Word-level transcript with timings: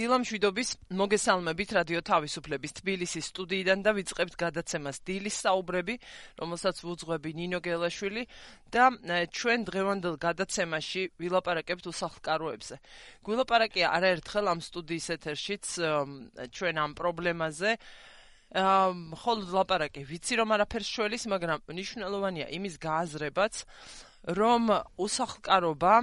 დილამშვიდობის 0.00 0.68
მოგესალმებით 0.96 1.72
რადიო 1.76 2.00
თავისუფლების 2.08 2.72
თბილისის 2.78 3.26
სტუდიიდან 3.34 3.82
და 3.84 3.92
ვიწყებთ 3.98 4.34
გადაცემას 4.40 5.00
დილის 5.04 5.36
საუბრები, 5.44 5.96
რომელსაც 6.40 6.80
ვუძღვები 6.80 7.30
ნინო 7.36 7.60
გელაშვილი 7.60 8.22
და 8.72 8.86
ჩვენ 9.28 9.66
დღევანდელ 9.68 10.16
გადაცემაში 10.24 11.02
ვილაპარაკებთ 11.20 11.90
უსახლკაროებზე. 11.92 12.76
გვილაპარაკია 13.28 13.92
არაერთხელ 14.00 14.46
ამ 14.48 14.60
სტუდიის 14.64 15.06
ეთერშიც 15.20 15.64
ჩვენ 16.48 16.76
ამ 16.80 16.92
პრობლემაზე. 16.96 17.70
აა 18.56 18.88
ხოლო 19.20 19.42
ლაპარაკი 19.52 20.02
ვიცი 20.08 20.34
რომ 20.40 20.48
არაფერს 20.56 20.88
შველის, 20.96 21.22
მაგრამ 21.28 21.60
ნიშნულოვანია 21.76 22.46
იმის 22.56 22.74
გააზრებაც, 22.80 23.54
რომ 24.32 24.62
უსახლკარობა 24.96 25.94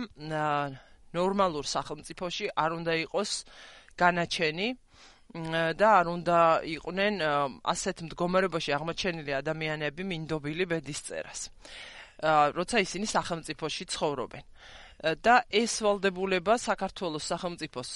ნორმალურ 1.18 1.66
სახელმწიფოში 1.66 2.46
არ 2.54 2.72
უნდა 2.78 2.94
იყოს 3.10 3.32
განაჩენი 3.98 4.68
და 5.78 5.88
არ 6.00 6.08
უნდა 6.08 6.38
იყვნენ 6.78 7.14
ასეთ 7.74 7.98
მდგომარეობაში 8.08 8.72
აღმოჩენილი 8.78 9.32
ადამიანები 9.42 10.04
მინდობილი 10.08 10.66
ბედისწერას. 10.72 11.42
როცა 12.58 12.78
ისინი 12.88 13.06
სახელმწიფოში 13.06 13.84
ცხოვრობენ. 13.94 14.46
და 14.98 15.46
ეს 15.54 15.74
ვალდებულება 15.86 16.58
საქართველოს 16.58 17.26
სახელმწიფოს 17.30 17.92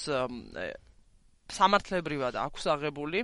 სამართლებრივად 1.57 2.35
აქვს 2.41 2.63
აღებული. 2.73 3.19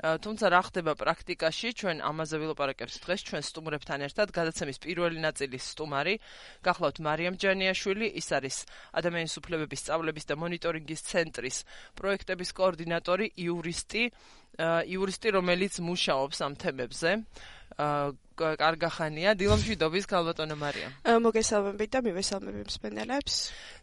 თუმცა 0.00 0.46
რა 0.48 0.60
ხდება 0.64 0.92
პრაქტიკაში, 0.96 1.68
ჩვენ 1.76 1.96
ამაზე 2.00 2.36
ვილაპარაკებთ 2.40 2.94
დღეს 3.04 3.20
ჩვენ 3.20 3.42
სტუმრებთან 3.44 4.00
ერთად. 4.08 4.32
გადაცემის 4.32 4.78
პირველი 4.80 5.18
ნაწილის 5.20 5.64
სტუმარი 5.76 6.14
გახლავთ 6.64 6.96
მარიამ 7.04 7.36
ჯანიაშვილი, 7.36 8.06
ის 8.16 8.28
არის 8.32 8.56
ადამიანის 8.96 9.34
უფლებების 9.40 9.80
სწავლების 9.84 10.24
და 10.24 10.34
მონიტორინგის 10.40 11.00
ცენტრის 11.04 11.56
პროექტების 12.00 12.50
კოორდინატორი, 12.56 13.26
იურისტი, 13.44 14.02
იურისტი, 14.88 15.28
რომელიც 15.36 15.74
მუშაობს 15.84 16.38
ამ 16.48 16.52
თემებზე. 16.56 17.10
კარგახანია 18.40 19.34
დილომშვიდობის 19.36 20.04
ქალბატონო 20.08 20.56
მარიამ. 20.56 20.92
მოგესალმებით 21.24 21.90
და 21.92 22.00
მივესალმები 22.06 22.62
მსმენელებს. 22.68 23.34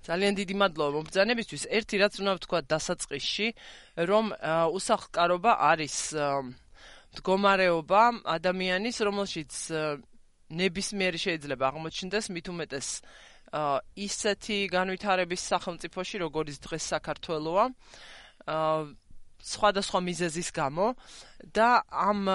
ძალიან 0.08 0.34
დიდი 0.40 0.56
მადლობა 0.62 0.92
მომბრძანებისთვის. 0.98 1.64
ერთი 1.78 1.96
რაც 2.02 2.14
უნდა 2.22 2.32
ვთქვა 2.38 2.60
დასაწყისში, 2.74 3.48
რომ 4.10 4.26
უსახლკარობა 4.78 5.52
არის 5.72 5.96
მდგომარეობა 7.14 8.04
ადამიანის, 8.38 8.98
რომელშიც 9.08 9.54
ნებისმიერი 10.48 11.20
შეიძლება 11.22 11.64
აღმოჩნდეს 11.70 12.26
მით 12.34 12.46
უმეტეს 12.54 12.88
ისეთი 13.96 14.58
განვითარების 14.74 15.42
სახელმწიფოში, 15.52 16.16
როგორც 16.26 16.56
დღეს 16.66 16.84
საქართველოა. 16.94 17.66
აა 18.48 19.07
სხვადასხვა 19.44 20.00
მიზეზის 20.08 20.50
გამო 20.52 20.96
და 21.54 21.84
ამ 21.92 22.26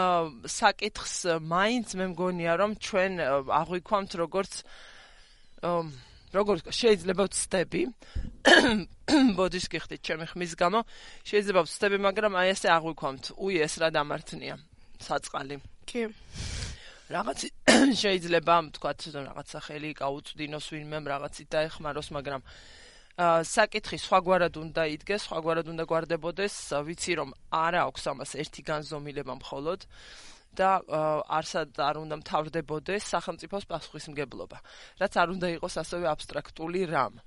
საკითხს 0.47 1.43
მაინც 1.43 1.95
მე 1.99 2.07
მგონია 2.15 2.53
რომ 2.63 2.79
ჩვენ 2.79 3.13
აღვიქვამთ 3.51 4.11
როგორც 4.23 4.53
როგორც 6.33 6.71
შეიძლება 6.73 7.29
ვწდები 7.29 7.83
ბოდიშ 9.39 9.67
გიხდით 9.73 10.01
ჩემი 10.01 10.27
ხმის 10.33 10.53
გამო. 10.57 10.81
შეიძლება 11.29 11.61
ვწდები 11.69 11.99
მაგრამ 12.01 12.33
აი 12.41 12.49
ესე 12.57 12.69
აღვიქვამთ. 12.73 13.25
უი 13.37 13.61
ეს 13.63 13.75
რა 13.79 13.89
დამართნია 13.93 14.57
საწყალი. 15.05 15.61
კი. 15.85 16.09
რაღაც 17.13 17.39
შეიძლება 18.03 18.55
თქვათ 18.73 19.01
რაღაცა 19.13 19.59
ხელი 19.69 19.91
გაუწდინოს 20.01 20.67
ვინმე 20.73 20.99
რაღაცით 21.13 21.49
დაეხმაროს 21.53 22.09
მაგრამ 22.17 22.43
საკითხი 23.21 23.99
სხვაგვარად 24.01 24.57
უნდა 24.57 24.83
იდგეს, 24.97 25.27
სხვაგვარად 25.29 25.67
უნდა 25.69 25.85
გვარდებოდეს, 25.85 26.55
ვიცი 26.87 27.13
რომ 27.21 27.35
არა 27.53 27.81
აქვს 27.93 28.05
ამას 28.13 28.31
ერთი 28.41 28.63
განზომილება 28.65 29.35
მხოლოდ 29.37 29.81
და 30.57 30.71
არსად 31.29 31.77
არ 31.77 31.97
უნდა 32.05 32.17
მთავრდებოდეს 32.23 33.05
სახელმწიფოს 33.13 33.65
პასუხისმგებლობა, 33.69 34.59
რაც 35.01 35.13
არ 35.17 35.29
უნდა 35.37 35.49
იყოს 35.61 35.75
ასევე 35.85 36.07
აბსტრაქტული 36.13 36.81
რამ. 36.89 37.21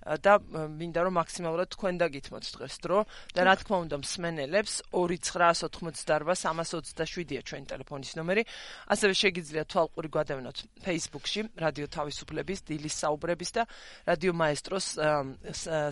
და 0.00 0.40
მინდა 0.80 1.00
რომ 1.06 1.14
მაქსიმალურად 1.20 1.68
თქვენ 1.74 1.94
დაგითმოთ 2.00 2.44
დღეს 2.56 2.74
დრო 2.80 2.98
და 3.36 3.40
რა 3.44 3.54
თქმა 3.60 3.76
უნდა 3.84 3.96
მსმენელებს 4.00 4.74
2988-327-ია 4.96 7.44
ჩვენი 7.44 7.66
ტელეფონის 7.70 8.12
ნომერი. 8.16 8.42
ასევე 8.88 9.12
შეგიძლიათ 9.22 9.68
თვალყური 9.70 10.08
გვადევნოთ 10.08 10.56
Facebook-ში, 10.84 11.40
რადიო 11.60 11.86
თავისუფლების 11.92 12.58
დილის 12.64 12.94
საუბრების 13.04 13.50
და 13.60 13.62
რადიო 14.08 14.32
მაესტროს 14.40 14.86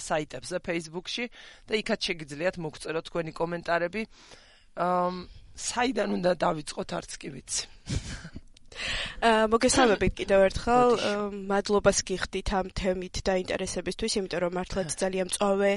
საიტებზე 0.08 0.56
Facebook-ში 0.64 1.24
და 1.68 1.72
იქაც 1.76 2.00
შეგიძლიათ 2.08 2.56
მოგწეროთ 2.64 3.04
თქვენი 3.12 3.32
კომენტარები. 3.36 4.08
აა 4.78 5.10
საიდან 5.58 6.14
უნდა 6.18 6.34
დავიწყოთ 6.38 6.90
არც 6.98 7.12
კი 7.18 7.28
ვიცი. 7.34 7.62
მოგესალმებით 9.52 10.12
კიდევ 10.22 10.40
ერთხელ. 10.48 10.88
მადლობას 11.48 11.98
გიხდით 12.08 12.48
ამ 12.58 12.66
თემით 12.70 13.20
და 13.26 13.34
ინტერესებისთვის, 13.42 14.16
იმიტომ 14.20 14.40
რომ 14.44 14.52
მართლაც 14.58 14.88
ძალიან 15.02 15.26
მწვავე 15.30 15.72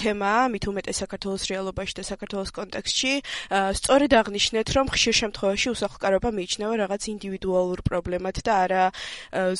თემაა, 0.00 0.42
მით 0.54 0.64
უმეტეს 0.70 1.00
საქართველოს 1.04 1.42
რეალობაში 1.50 1.94
და 1.98 2.04
საქართველოს 2.06 2.50
კონტექსტში. 2.56 3.12
სწორედ 3.76 4.10
აღნიშნეთ, 4.20 4.66
რომ 4.76 4.86
ხშირ 4.94 5.14
შემთხვევაში 5.20 5.68
უსახლკარობა 5.76 6.28
მიიჩნევა 6.38 6.74
რაღაც 6.86 7.02
ინდივიდუალურ 7.12 7.80
პრობლემად 7.86 8.36
და 8.46 8.52
არა 8.64 8.84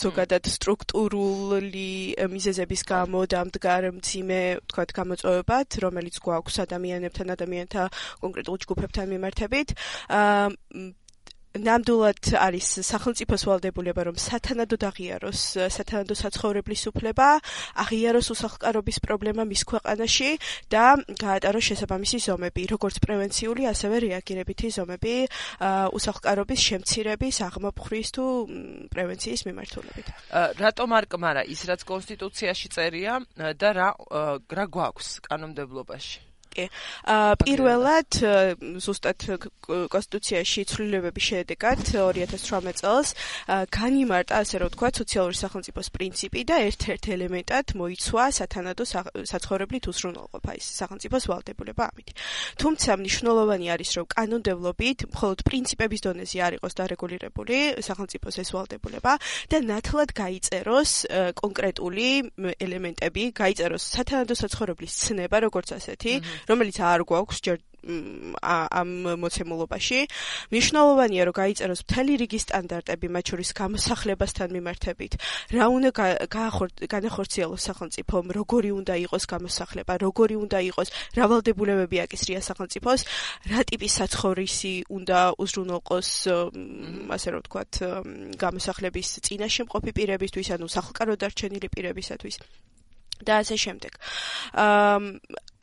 ზოგადად 0.02 0.44
სტრუქტურული 0.56 1.90
მიზეზების 2.16 2.82
გამო 2.86 3.20
დამდგარ 3.34 3.82
მძიმე, 3.98 4.40
თქვათ, 4.70 4.90
გამოწვევებად, 4.96 5.68
რომელიც 5.84 6.16
გვაქვს 6.22 6.56
ადამიანებთან, 6.66 7.26
ადამიანთა 7.36 7.82
კონკრეტულ 8.22 8.56
ჯგუფებთან 8.64 9.06
მიმართებით. 9.14 9.68
აა 10.08 11.04
ნამდვილად 11.62 12.32
არის 12.36 12.66
სახელმწიფოს 12.86 13.42
ვალდებულება 13.48 14.02
რომ 14.08 14.16
სათანადოდ 14.20 14.82
აღიაროს 14.90 15.40
სათანადო 15.72 16.14
საცხოვრებლის 16.18 16.82
უფლება, 16.90 17.26
აღიაროს 17.84 18.28
უსახლკარობის 18.34 18.98
პრობლემა 19.06 19.46
მის 19.46 19.62
ქვეყანაში 19.70 20.30
და 20.72 20.84
გაატაროს 21.22 21.68
შესაბამისი 21.70 22.18
ზომები, 22.26 22.62
როგორც 22.74 23.00
პრევენციული, 23.06 23.68
ასევე 23.72 23.96
რეაგირებითი 24.06 24.72
ზომები 24.76 25.14
უსახლკარობის 25.96 26.60
შემცირების, 26.68 27.36
აღმოფხვრის 27.48 28.08
თუ 28.16 28.24
პრევენციის 28.92 29.40
მიმართულებით. 29.48 30.06
რატომ 30.60 30.88
არ 30.98 31.04
კმარა 31.14 31.42
ის 31.46 31.60
რაც 31.70 31.80
კონსტიტუციაში 31.86 32.68
წერია 32.74 33.20
და 33.36 33.68
რა 33.76 33.90
რა 34.50 34.64
გვაქვს 34.66 35.08
კანონმდებლობაში? 35.30 36.25
კი. 36.56 36.66
აა 37.04 37.36
პირველად 37.42 38.18
ზუსტად 38.80 39.18
კონსტიტუციაში 39.66 40.64
ცვლილებების 40.70 41.24
შედეგად 41.30 41.82
2018 41.92 42.80
წელს 42.80 43.08
განიმარტა 43.76 44.40
ასე 44.42 44.56
რომ 44.62 44.70
ვთქვა 44.72 44.90
სოციალური 45.00 45.36
სახელმწიფოს 45.36 45.88
პრინციპი 45.96 46.40
და 46.48 46.56
ერთ-ერთ 46.68 47.04
ელემენტად 47.16 47.66
მოიცვა 47.80 48.24
სათანადო 48.38 48.84
საცხოვრებლით 48.86 49.84
უსრულყოფა 49.92 50.52
ის 50.56 50.66
სახელმწიფოს 50.80 51.24
ვალდებულება 51.30 51.84
ამით. 51.90 52.08
თუმცა 52.60 52.90
მნიშვნელოვანი 53.00 53.66
არის 53.74 53.90
რომ 53.96 54.06
კანონმდებლობით 54.16 54.98
მხოლოდ 55.12 55.38
პრინციპების 55.48 56.00
დონეზე 56.06 56.38
არ 56.46 56.52
იყოს 56.58 56.72
დარეგულირებული 56.80 57.56
სახელმწიფოს 57.88 58.36
ეს 58.42 58.48
ვალდებულება 58.56 59.12
და 59.50 59.58
ნათლად 59.66 60.10
გაიწეროს 60.16 60.90
კონკრეტული 61.36 62.08
ელემენტები, 62.66 63.22
გაიწეროს 63.36 63.84
სათანადო 63.96 64.34
საცხოვრებლის 64.38 64.92
ცნება 65.06 65.36
როგორც 65.46 65.68
ასეთი, 65.76 66.12
რომელიც 66.48 66.76
არ 66.80 67.00
გვაქვს 67.10 67.38
ჯერ 67.46 67.58
ამ 67.86 68.90
მოცემულობაში. 69.22 69.98
მნიშვნელოვანია, 70.50 71.22
რომ 71.28 71.34
გაიწეროს 71.38 71.80
მთელი 71.86 72.12
რიგი 72.22 72.38
სტანდარტები, 72.42 73.06
მათ 73.14 73.24
შორის 73.30 73.50
გამოსახლებასთან 73.60 74.48
მიმართებით. 74.56 75.12
რა 75.54 75.66
უნდა 75.70 75.90
განახორციელოს 76.90 77.62
სახელმწიფომ, 77.68 78.24
როგორი 78.38 78.70
უნდა 78.80 78.94
იყოს 79.06 79.24
გამოსახლება, 79.30 79.92
როგორი 80.02 80.34
უნდა 80.44 80.58
იყოს 80.70 80.88
რავალდებულებები 81.18 81.96
აკისრია 82.06 82.40
სახელმწიფოს, 82.42 83.00
რა 83.50 83.60
ტიპის 83.70 83.92
საცხოვრისი 84.02 84.74
უნდა 84.90 85.18
უზრუნველყოს, 85.38 86.10
ასე 87.16 87.28
რომ 87.30 87.40
ვთქვათ, 87.46 87.72
გამოსახლების 88.42 89.08
წინაშე 89.26 89.62
მყოფი 89.70 89.90
პირებისთვის, 89.94 90.48
ანუ 90.58 90.66
სახლკარო 90.66 91.14
დარჩენილი 91.22 91.68
პირებისათვის. 91.70 92.36
და 93.24 93.40
ასე 93.40 93.56
შემდეგ. 93.56 93.92
აა 94.60 95.00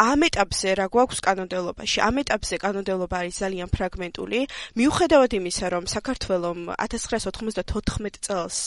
ამ 0.01 0.19
ეტაპზე 0.27 0.69
რა 0.79 0.87
გვაქვს 0.89 1.19
კანონმდებლობაში? 1.23 1.97
ამ 2.01 2.15
ეტაპზე 2.23 2.55
კანონმდებლობა 2.63 3.15
არის 3.23 3.35
ძალიან 3.43 3.69
ფრაგმენტული. 3.69 4.39
მიუხედავად 4.79 5.31
იმისა, 5.37 5.65
რომ 5.73 5.83
საქართველოს 5.85 6.31
1994 6.33 8.17
წელს 8.25 8.57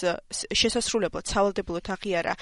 შესასრულებლად 0.54 1.24
სავალდებულოდ 1.26 1.86
აღიარა 1.96 2.34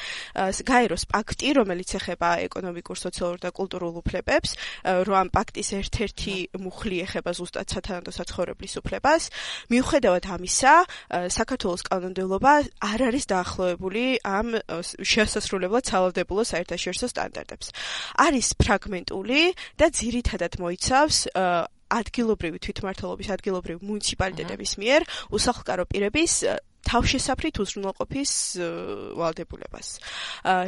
გაეროს 0.68 1.04
პაქტი, 1.08 1.48
რომელიც 1.58 1.90
ეხება 1.98 2.30
ეკონომიკურ, 2.46 2.96
სოციალურ 2.98 3.38
და 3.40 3.50
კულტურულ 3.56 3.94
უფლებებს, 4.04 4.50
რომ 4.84 5.16
ამ 5.22 5.28
პაქტის 5.32 5.68
ერთ-ერთი 5.80 6.34
მუხლი 6.60 6.96
ეხება 7.08 7.30
ზუსტად 7.34 7.66
სათანადო 7.74 8.10
საცხოვრებლის 8.12 8.74
უფლებას, 8.84 9.22
მიუხედავად 9.72 10.24
ამისა, 10.34 10.74
საქართველოს 11.32 11.82
კანონმდებლობა 11.88 12.52
არ 12.84 13.00
არის 13.08 13.24
დაახლოებული 13.32 14.04
ამ 14.24 14.48
შესასრულებლად 15.00 15.84
სავალდებულო 15.88 16.42
საერთაშორისო 16.44 17.06
სტანდარტებს. 17.10 17.66
არის 18.18 18.46
ფრაგმენტული 18.54 18.73
ფრაგმენტული 18.74 19.42
და 19.78 19.86
ძირითადად 19.94 20.58
მოიცავს 20.58 21.18
ადგილობრივი 21.94 22.58
თვითმმართველობის 22.58 23.28
ადგილობრივი 23.38 23.86
მუნიციპალიტეტების 23.86 24.72
მიერ 24.82 25.04
უსახლკარო 25.30 25.84
პირების 25.94 26.32
თავშესაფრით 26.84 27.58
უზრუნველყოფის 27.64 28.32
ვალდებულებას. 29.16 29.86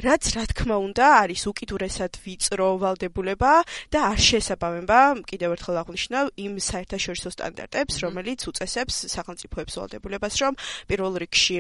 რაც 0.06 0.22
რა 0.36 0.44
თქმა 0.52 0.76
უნდა 0.86 1.06
არის 1.26 1.42
უკიდურესად 1.50 2.12
ვიწრო 2.24 2.68
ვალდებულება 2.80 3.52
და 3.92 3.98
არ 4.14 4.20
შესაბამება 4.28 5.00
კიდევ 5.28 5.50
ერთხელ 5.58 5.76
აღნიშნავ 5.82 6.24
იმ 6.46 6.52
საერთაშორისო 6.56 7.28
სტანდარტებს, 7.36 7.94
რომელიც 8.06 8.40
უწესებს 8.48 8.94
სახელმწიფოებს 9.12 9.74
ვალდებულებას, 9.76 10.34
რომ 10.40 10.52
პირველ 10.88 11.12
რიგში 11.20 11.58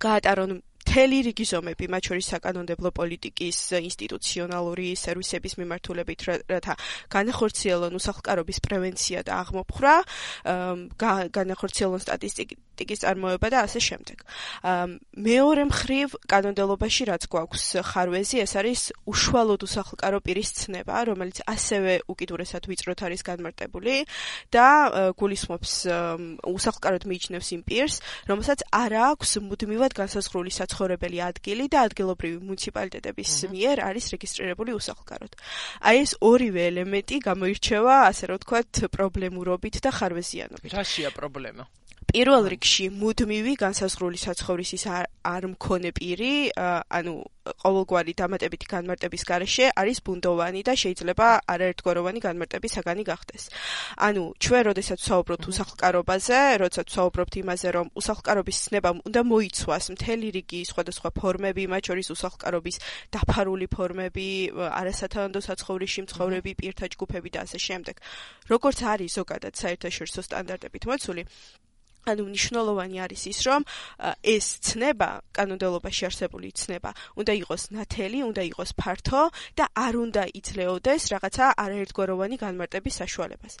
გაატარონ 0.00 0.62
მთელი 0.86 1.18
რიგი 1.26 1.44
ზომები, 1.50 1.88
მათ 1.90 2.08
შორის 2.08 2.26
საკანონმდებლო 2.30 2.90
პოლიტიკის, 2.94 3.58
ინსტიტუციონალური 3.90 4.86
სერვისების 4.94 5.58
მიმართულებით, 5.58 6.20
რათა 6.46 6.76
განახორციელონ 7.10 7.98
უსახლკარობის 7.98 8.62
პრევენცია 8.62 9.26
და 9.26 9.42
აღმოფხვრა, 9.42 9.96
განახორციელონ 11.34 12.06
სტატისტიკის 12.06 12.65
წარმოება 12.76 13.48
და 13.48 13.58
ასე 13.64 13.80
შემდეგ. 13.80 14.18
მეორე 15.16 15.62
მხრივ, 15.70 16.08
კანონმდებლობაში 16.28 17.02
რაც 17.08 17.22
გვაქვს 17.32 17.64
ხარვეზი, 17.86 18.36
ეს 18.44 18.52
არის 18.60 18.80
უშუალოდ 19.06 19.60
უსახლკარო 19.66 20.18
პირის 20.20 20.50
ცნება, 20.60 20.96
რომელიც 21.08 21.40
ასევე 21.46 21.92
უკიდურესად 22.12 22.62
ვიწროთ 22.68 23.00
არის 23.06 23.22
განმარტებული 23.24 23.94
და 24.52 24.68
გულისხმობს 25.16 25.72
უსახლკაროდ 26.44 27.02
მიიჩნევს 27.06 27.48
იმ 27.56 27.62
პირს, 27.66 27.94
რომელსაც 28.28 28.60
არ 28.72 28.92
აქვს 29.16 29.30
მუდმივად 29.46 29.92
განსაზღვრული 29.96 30.50
საცხოვრებელი 30.50 30.96
საცხოვრებელი 30.96 31.20
ადგილი 31.22 31.68
და 31.70 31.84
ადგილობრივი 31.86 32.38
მუნიციპალიტეტების 32.46 33.30
მიერ 33.52 33.82
არის 33.86 34.04
რეგისტრირებული 34.14 34.74
უსახლკაროდ. 34.76 35.32
აი 35.82 35.96
ეს 36.02 36.12
ორივე 36.20 36.62
ელემენტი 36.70 37.16
გამოირჩევა, 37.28 37.94
ასე 38.10 38.24
რომ 38.30 38.38
ვთქვათ, 38.40 38.72
პრობლემურობით 38.96 39.76
და 39.84 39.90
ხარვეზიანობით. 39.98 40.70
რაშია 40.72 41.10
პრობლემა? 41.14 41.64
პირველ 42.06 42.42
რიგში 42.48 42.65
მუდმივი 43.00 43.52
განსაზღვრული 43.60 44.18
საცხოვრისის 44.20 44.84
არ 45.26 45.44
მქონე 45.54 45.90
პირი, 45.96 46.32
ანუ 46.56 47.14
ყოველგვარი 47.62 48.12
დამატებითი 48.18 48.66
განმარტების 48.70 49.22
გარეშე 49.30 49.66
არის 49.80 49.98
ბუნდოვანი 50.06 50.60
და 50.66 50.74
შეიძლება 50.82 51.26
არაერთგვაროვანი 51.54 52.20
განმარტების 52.26 52.74
საგანი 52.76 53.04
გახდეს. 53.06 53.42
ანუ 54.06 54.22
ჩვენ 54.42 54.62
როდესაც 54.70 54.98
ვსაუბრობთ 55.02 55.44
უსახლკარობაზე, 55.52 56.38
როდესაც 56.62 56.86
ვსაუბრობთ 56.90 57.34
იმაზე, 57.42 57.68
რომ 57.76 57.86
უსახლკარობის 58.00 58.56
ცნებამ 58.66 58.96
უნდა 59.06 59.20
მოიცვას 59.30 59.84
მთელი 59.94 60.28
რიგი 60.36 60.60
სხვადასხვა 60.70 61.10
ფორმები, 61.20 61.62
მათ 61.70 61.82
შორის 61.90 62.08
უსახლკარობის 62.16 62.76
დაფარული 63.14 63.66
ფორმები, 63.76 64.28
არასათანადო 64.80 65.40
საცხოვრისში 65.46 66.00
მცხოვრები 66.06 66.50
პირთა 66.60 66.86
ჯგუფები 66.94 67.28
და 67.30 67.38
ასე 67.46 67.58
შემდეგ. 67.66 67.96
როგორც 68.50 68.78
არის 68.82 69.10
ზოგადად 69.18 69.54
საერთაშორისო 69.54 70.20
სტანდარტებით 70.26 70.82
მოცული, 70.90 71.22
ანუ 72.06 72.22
მნიშვნელოვანი 72.30 72.96
არის 73.02 73.22
ის, 73.32 73.38
რომ 73.46 73.62
ეს 74.22 74.46
ცნება, 74.62 75.10
კანონმდებლობაში 75.36 76.02
არსებული 76.08 76.48
ცნება, 76.54 76.90
უნდა 77.18 77.32
იყოს 77.42 77.62
ნათელი, 77.76 78.20
უნდა 78.30 78.42
იყოს 78.50 78.70
ფართო 78.78 79.22
და 79.58 79.64
არ 79.74 79.94
უნდა 80.06 80.22
იძლეოდეს 80.38 81.02
რაღაცა 81.12 81.44
არაერთგვაროვანი 81.66 82.36
განმარტების 82.40 82.94
საშუალებას. 83.02 83.54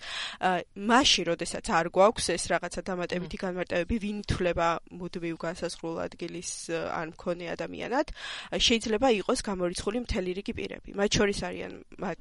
მაშინ, 0.76 1.24
როდესაც 1.30 1.64
არ 1.66 1.86
გვაქვს 1.90 2.26
ეს 2.36 2.44
რაღაცა 2.52 2.80
დამატებითი 2.86 3.36
განმარტებები, 3.42 3.96
ვინ 4.04 4.16
ითვლება 4.22 4.68
მუდმივ 4.94 5.36
განსაზღვრულ 5.46 5.96
ადგილის 6.06 6.50
ან 6.70 7.06
მქონე 7.16 7.46
ადამიანად, 7.56 8.06
შეიძლება 8.66 9.08
იყოს 9.20 9.40
გამორიცხული 9.42 9.98
მთელი 10.06 10.30
რიგი 10.38 10.52
პირები. 10.56 10.90
მათ 10.96 11.10
შორის 11.16 11.38
არიან 11.48 11.72
მათ 11.98 12.20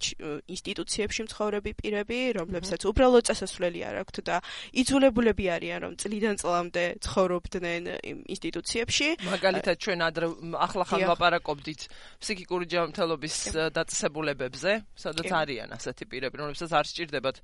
ინსტიტუციებში 0.55 1.21
მცხოვრები 1.25 1.71
პირები, 1.79 2.19
რომლებსაც 2.39 2.81
უბრალოდ 2.89 3.23
წასასვლელი 3.29 3.79
არ 3.85 3.95
აქვთ 4.03 4.17
და 4.25 4.35
იძულებულები 4.81 5.45
არიან, 5.55 5.79
რომ 5.85 5.93
წლიდან 6.15 6.37
წლამდე 6.39 6.83
ცხოვრობდნენ 7.03 7.83
იმ 7.99 8.19
ინსტიტუციებში. 8.31 9.07
მაგალითად 9.27 9.75
ჩვენ 9.83 9.99
ადრე 10.07 10.27
ახლახან 10.63 11.01
ვაპარაკობდით 11.11 11.81
ფსიქიკური 12.23 12.65
ჯანმრთელობის 12.71 13.35
დაწესებულებებზე, 13.75 14.71
სადაც 14.95 15.27
არიან 15.35 15.69
ასეთი 15.75 16.03
პირები, 16.07 16.35
რომლებსაც 16.39 16.71
არ 16.71 16.85
სჭირდებათ 16.87 17.37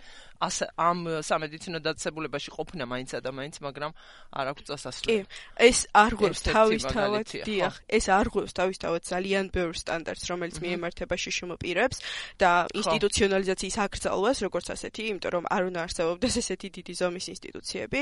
ამ 0.80 1.00
სამედიცინო 1.20 1.80
დაწესებულებაში 1.84 2.50
ყოფნა 2.56 2.84
მაინც 2.88 3.10
და 3.20 3.32
მაინც, 3.36 3.56
მაგრამ 3.60 3.92
არ 4.40 4.46
აქვს 4.56 4.64
წასასვლელი. 4.72 5.20
კი, 5.20 5.28
ეს 5.60 5.80
არ 5.92 6.12
გვერდს 6.16 6.42
თავისთავად, 6.48 7.28
დიახ, 7.44 7.74
ეს 7.92 8.06
არ 8.08 8.28
გვერდს 8.32 8.54
თავისთავად 8.56 9.02
ძალიან 9.04 9.46
ბევრ 9.52 9.74
სტანდარტს, 9.76 10.26
რომელიც 10.32 10.56
მიემართება 10.64 11.16
შიშმო 11.20 11.56
პირებს 11.60 11.98
და 12.40 12.52
ინსტიტუციონალიზაციის 12.72 13.76
აკრძალვას, 13.84 14.38
როგორც 14.48 14.66
ასეთი, 14.72 15.02
იმიტომ 15.12 15.32
რომ 15.36 15.46
არ 15.52 15.62
უნდა 15.68 15.80
არსებობდეს 15.86 16.34
ესეთი 16.40 16.68
დიდი 16.80 16.94
ზომის 17.02 17.26
ინსტიტუციები. 17.36 18.02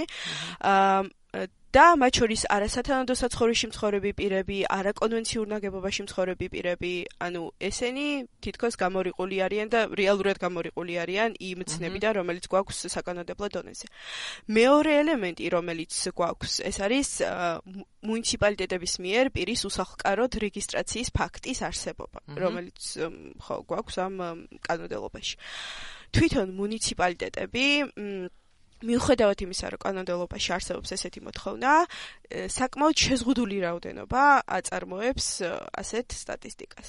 და 1.70 1.86
მათ 2.02 2.14
შორის 2.18 2.44
არასათანადო 2.50 3.14
საცხოვრისში 3.14 3.68
მცხოვრები 3.70 4.12
პირები, 4.18 4.58
არაკონვენციურ 4.74 5.50
ნაგებობაში 5.54 6.06
მცხოვრები 6.08 6.48
პირები, 6.50 6.94
ანუ 7.22 7.42
ესენი 7.62 8.08
თითქოს 8.42 8.74
გამორიყული 8.82 9.38
არიან 9.46 9.70
და 9.70 9.80
რეალურად 9.94 10.42
გამორიყული 10.42 10.94
არიან 10.98 11.38
იმ 11.38 11.60
ცნებიდან, 11.70 12.14
რომელიც 12.18 12.46
გვაქვს 12.50 12.90
საკანონმდებლო 12.90 13.48
დონეზე. 13.54 13.86
მეორე 14.50 14.92
ელემენტი, 15.04 15.46
რომელიც 15.54 15.94
გვაქვს, 16.18 16.54
ეს 16.66 16.78
არის 16.90 17.10
მუნიციპალიტეტების 18.10 18.94
მიერ 19.06 19.26
პირის 19.30 19.62
უსახლკაროდ 19.70 20.32
რეგისტრაციის 20.50 21.10
ფაქტის 21.14 21.60
არსებობა, 21.70 22.20
რომელიც 22.34 22.82
ხო 23.46 23.56
გვაქვს 23.70 23.96
ამ 24.10 24.14
კანონმდებლობაში. 24.66 25.36
თვითონ 26.18 26.48
მუნიციპალიტეტები 26.58 27.66
მიუხედავად 28.80 29.40
იმისა, 29.44 29.66
რომ 29.76 29.80
კანონმდებლობაში 29.84 30.50
არსებობს 30.56 30.94
ესეთი 30.96 31.20
მოთხოვნა, 31.28 31.72
საკმაოდ 32.30 32.98
შეზღუდული 33.04 33.58
რაოდენობა 33.66 34.24
აწარმოებს 34.56 35.28
ასეთ 35.82 36.08
სტატისტიკას. 36.14 36.88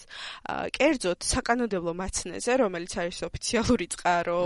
კერძოდ, 0.77 1.19
საკანონმდებლო 1.25 1.93
მაცნეზე, 1.97 2.53
რომელიც 2.61 2.93
არის 3.01 3.19
ოფიციალური 3.27 3.87
წყარო 3.95 4.43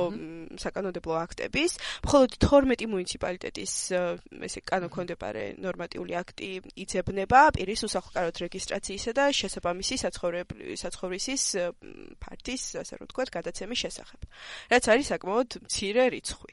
საკანონმდებლო 0.64 1.14
აქტების, 1.20 1.72
მხოლოდ 2.06 2.30
12 2.38 2.86
მუნიციპალიტეტის 2.94 3.74
ესე 4.48 4.60
კანონქონდებარე 4.70 5.44
ნორმატიული 5.58 6.14
აქტი 6.14 6.50
იწებნება 6.78 7.40
პირის 7.58 7.84
უსახლკაროდ 7.90 8.36
რეგისტრაციისა 8.44 9.12
და 9.18 9.24
შესაბამისი 9.34 9.94
საცხოვრებელი 10.04 10.78
საცხოვრისის 10.78 11.44
ფართის, 12.22 12.62
ასე 12.80 12.94
რომ 13.02 13.06
ვთქვათ, 13.10 13.28
გადაცემის 13.34 13.78
შესახებ. 13.84 14.20
რაც 14.70 14.84
არის 14.94 15.06
საკმაოდ 15.10 15.48
მცირე 15.66 16.04
რიცხვი. 16.14 16.52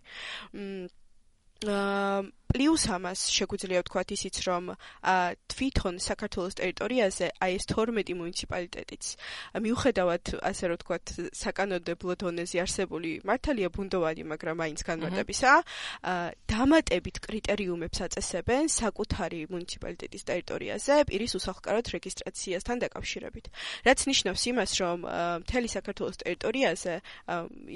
აა 1.65 2.22
პლუს 2.51 2.84
ამას 2.91 3.20
შეგვიძლია 3.31 3.81
ვთქვათ 3.81 4.10
ისიც, 4.15 4.36
რომ 4.48 4.63
თვითონ 5.51 5.96
საქართველოს 6.03 6.55
ტერიტორიაზე 6.60 7.27
აი 7.39 7.51
ეს 7.55 7.65
12 7.72 8.15
მუნიციპალიტეტიც 8.20 9.03
მიუხედავად 9.63 10.24
ასე 10.51 10.63
რომ 10.72 10.77
ვთქვათ 10.81 11.05
საკანონმდებლო 11.31 12.13
დონეზე 12.22 12.58
არსებული 12.63 13.12
მართალია 13.24 13.70
ბუნდოვანი, 13.72 14.24
მაგრამ 14.31 14.55
მაინც 14.62 14.79
განმარტებისა, 14.84 15.51
დამატებით 16.51 17.17
კრიტერიუმებს 17.24 17.98
აწესებენ 18.08 18.63
საკუთარი 18.67 19.39
მუნიციპალიტეტის 19.53 20.24
ტერიტორიაზე 20.27 20.96
პირის 21.08 21.34
უსახლკაროდ 21.39 21.86
რეგისტრაციასთან 21.96 22.77
დაკავშირებით. 22.84 23.46
რაც 23.88 24.00
ნიშნავს 24.12 24.41
იმას, 24.51 24.72
რომ 24.81 24.98
მთელი 25.46 25.67
საქართველოს 25.72 26.17
ტერიტორიაზე 26.25 26.93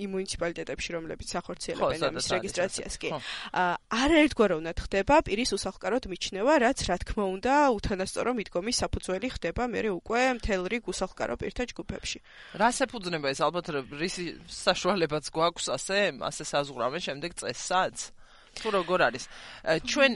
იმ 0.03 0.09
მუნიციპალიტეტებში, 0.15 0.89
რომლებიც 0.99 1.29
ახორციელებენ 1.39 1.99
ამის 2.11 2.27
რეგისტრაციას, 2.35 2.95
კი, 2.99 3.09
არაერთგვაროვ 3.55 4.64
უნდა 4.65 4.81
ხდება 4.81 5.15
პირის 5.21 5.51
უსახლკაროდ 5.53 6.05
მიჩნევა, 6.09 6.53
რაც 6.65 6.79
რა 6.89 6.97
თქმა 7.05 7.25
უნდა 7.37 7.53
უთანასწორო 7.77 8.31
მიდგომის 8.33 8.79
საფუძველი 8.81 9.27
ხდება 9.37 9.63
მე 9.69 9.81
უკვე 9.93 10.21
მთელ 10.41 10.61
რიგ 10.73 10.89
უსახლკარო 10.89 11.37
პირთა 11.37 11.63
ჯგუფებში. 11.69 12.17
რას 12.57 12.77
ეფუძნება 12.81 13.29
ეს 13.29 13.39
ალბათ 13.45 13.65
რისი 13.93 14.25
საშუალებაც 14.49 15.29
გვაქვს 15.29 15.65
ასე 15.69 15.99
ასე 16.17 16.43
საზღურავენ 16.49 17.01
შემდეგ 17.05 17.31
წესსაც? 17.37 17.95
თუ 18.55 18.67
როგორ 18.73 18.99
არის? 19.05 19.23
ჩვენ 19.85 20.11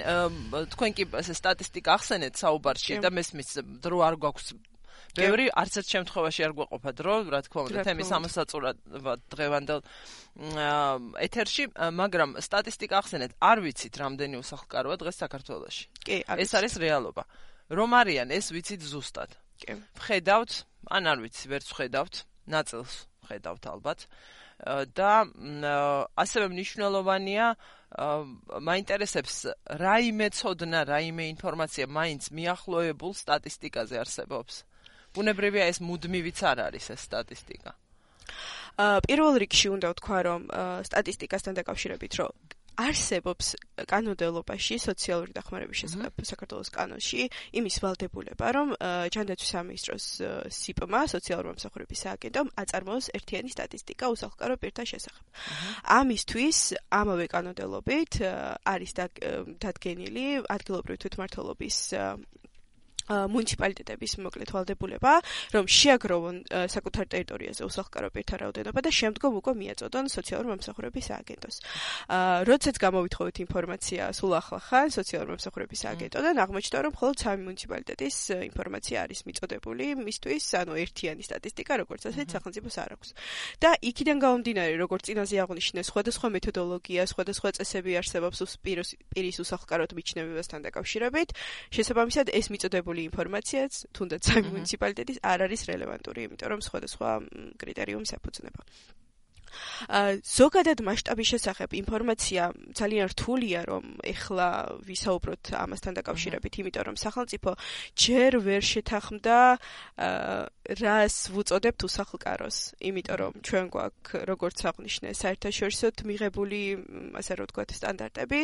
თქვენ 0.74 0.92
კი 0.98 1.04
ეს 1.20 1.30
სტატისტიკა 1.30 1.90
ახსენეთ 2.00 2.34
საუბარში 2.40 2.94
და 3.04 3.10
მესმის 3.14 3.50
დრო 3.84 3.98
არ 4.08 4.16
გვაქვს 4.18 4.48
ბევრი 5.18 5.46
არც 5.52 5.74
ერთ 5.82 5.88
შემთხვევაში 5.94 6.42
არ 6.48 6.54
გვეყოფა 6.58 6.92
დრო, 7.00 7.16
რა 7.34 7.40
თქმა 7.46 7.62
უნდა, 7.68 7.84
თემის 7.88 8.10
ამოსაწურად 8.18 8.76
დღევანდელ 9.34 9.80
ეთერში, 11.28 11.64
მაგრამ 11.76 12.30
სტატისტიკა 12.40 12.96
ახსენეთ, 13.02 13.32
არ 13.40 13.58
ვიცით 13.66 13.94
რამდენი 14.04 14.36
უსახლკაროა 14.40 14.96
დღეს 15.02 15.18
საქართველოში. 15.24 15.84
კი, 16.06 16.18
ეს 16.26 16.52
არის 16.56 16.74
რეალობა. 16.80 17.24
რომ 17.70 17.90
არიან 18.02 18.34
ეს 18.34 18.50
ვიცით 18.50 18.82
ზუსტად. 18.82 19.32
კი. 19.62 19.78
ხედავთ, 20.02 20.52
ან 20.90 21.04
არ 21.06 21.18
ვიცი, 21.22 21.46
ვერც 21.54 21.68
ხედავთ, 21.70 22.16
ნაწილს 22.50 22.94
ხედავთ 23.30 23.64
ალბათ. 23.70 24.00
და 24.92 25.12
ასევე 26.20 26.46
მნიშვნელოვანია 26.52 27.46
მაინტერესებს 28.60 29.36
რაიმე 29.80 30.28
ცოდნა, 30.36 30.84
რაიმე 30.84 31.26
ინფორმაცია 31.32 31.86
მაინც 31.88 32.28
მიახლოებულ 32.36 33.14
სტატისტიკაზე 33.16 33.96
არსებობს. 34.04 34.68
ბუნებრივია 35.16 35.66
ეს 35.72 35.80
მუდმივიც 35.82 36.40
არ 36.52 36.58
არის 36.70 36.86
ეს 36.96 37.02
სტატისტიკა. 37.10 37.72
პირველ 38.80 39.36
რიგში 39.44 39.68
უნდა 39.76 39.88
ვთქვა, 39.92 40.20
რომ 40.30 40.42
სტატისტიკასთან 40.88 41.54
დაკავშირებით, 41.60 42.14
რომ 42.22 42.32
არსებობს 42.80 43.48
კანონმდებლობაში 43.92 44.78
სოციალური 44.80 45.34
დახმარების 45.36 45.80
შესახებ 45.84 46.24
საქართველოს 46.30 46.70
კანონში 46.72 47.26
იმის 47.60 47.76
ვალდებულება, 47.84 48.52
რომ 48.56 48.72
ჯანდაცვის 49.16 49.52
სამინისტროს 49.56 50.06
სიპმა 50.56 51.02
სოციალური 51.12 51.52
მომსახურების 51.52 52.04
სააგენტომ 52.06 52.52
აწარმოოს 52.64 53.12
ერთიანი 53.20 53.52
სტატისტიკა 53.52 54.12
უსახლკარო 54.16 54.56
პირთა 54.64 54.84
შესახებ. 54.94 55.24
ამისთვის 56.00 56.60
ამავე 57.02 57.26
კანონმდებლობით 57.36 58.12
არის 58.64 58.92
დადგენილი 59.60 60.28
ადგილობრივი 60.56 61.04
თვითმმართველობის 61.04 61.78
მუნიციპალიტეტების 63.10 64.12
მოკლედ 64.22 64.50
ვალდებულება, 64.54 65.14
რომ 65.56 65.66
შეაგროვონ 65.66 66.36
საკუთარ 66.70 67.06
ტერიტორიაზე 67.14 67.62
უსახლკარო 67.66 68.10
პირთა 68.14 68.36
რაოდენობა 68.44 68.80
და 68.86 68.92
შემდგომ 68.94 69.32
უკვე 69.42 69.54
მიაწოდონ 69.60 70.06
სოციალური 70.14 70.48
მომსახურების 70.54 71.06
სააგენტოს. 71.10 71.56
აა 72.10 72.38
როდესაც 72.50 72.76
გამოვითხოვეთ 72.86 73.36
ინფორმაცია 73.46 74.04
სულ 74.14 74.34
ახლახან 74.40 74.88
სოციალური 74.94 75.30
მომსახურების 75.34 75.80
სააგენტოდან, 75.84 76.36
აღმოჩნდა 76.44 76.78
რომ 76.86 76.92
მხოლოდ 76.94 77.18
სამი 77.24 77.42
მუნიციპალიტეტის 77.50 78.18
ინფორმაცია 78.50 78.98
არის 79.06 79.20
მიწოდებული 79.26 79.86
მისთვის, 80.06 80.44
ანუ 80.62 80.74
ერთიანი 80.84 81.24
სტატისტიკა, 81.26 81.74
როგორც 81.82 82.02
ასეთ 82.10 82.28
სახელმწიფოს 82.36 82.76
არ 82.84 82.92
აქვს. 82.96 83.10
და 83.64 83.70
იქიდან 83.90 84.18
გამომდინარე, 84.20 84.74
როგორც 84.84 85.04
წინაზე 85.10 85.36
აღნიშნე, 85.44 85.82
სხვადასხვა 85.90 86.28
მეთოდოლოგია, 86.36 87.02
სხვადასხვა 87.10 87.50
წესები 87.58 87.92
არსებობს 88.00 88.40
პირის 89.14 89.38
უსახლკაროდ 89.44 89.92
მიჩნევებასთან 89.98 90.60
დაკავშირებით, 90.68 91.30
შესაბამისად 91.74 92.28
ეს 92.40 92.46
მიწოდებული 92.54 92.99
მიღებული 93.00 93.08
ინფორმაციაც 93.08 93.74
თუნდაც 93.96 94.24
მუნიციპალიტეტის 94.52 95.20
არ 95.24 95.44
არის 95.48 95.62
რელევანტური, 95.70 96.26
იმიტომ 96.28 96.50
რომ 96.52 96.62
სხვადასხვა 96.68 97.10
კრიტერიუმს 97.64 98.12
ეფუძნება. 98.18 98.62
ზოგადად 100.24 100.80
მასშტაბის 100.86 101.28
შესახებ 101.34 101.70
ინფორმაცია 101.82 102.44
ძალიან 102.80 103.06
რთულია, 103.14 103.60
რომ 103.70 103.84
ეხლა 104.04 104.48
ვისაუბროთ 104.88 105.44
ამასთან 105.64 105.94
დაკავშირებით, 106.00 106.54
იმიტომ 106.62 106.84
რომ 106.90 106.98
სახელმწიფო 107.00 107.52
ჯერ 107.96 108.32
ვერ 108.46 108.62
შეთანხმდა 108.64 109.38
რას 110.80 111.16
ვუწოდებთ 111.34 111.82
უსახლკაროს, 111.90 112.58
იმიტომ 112.80 113.18
რომ 113.20 113.34
ჩვენ 113.42 113.66
გვაქვს 113.74 114.26
როგორც 114.30 114.58
აღნიშნე 114.70 115.10
საერთაშორისოდ 115.18 115.96
მიღებული, 116.06 116.62
ასე 117.18 117.34
რომ 117.40 117.46
ვთქვათ, 117.50 117.70
სტანდარტები, 117.80 118.42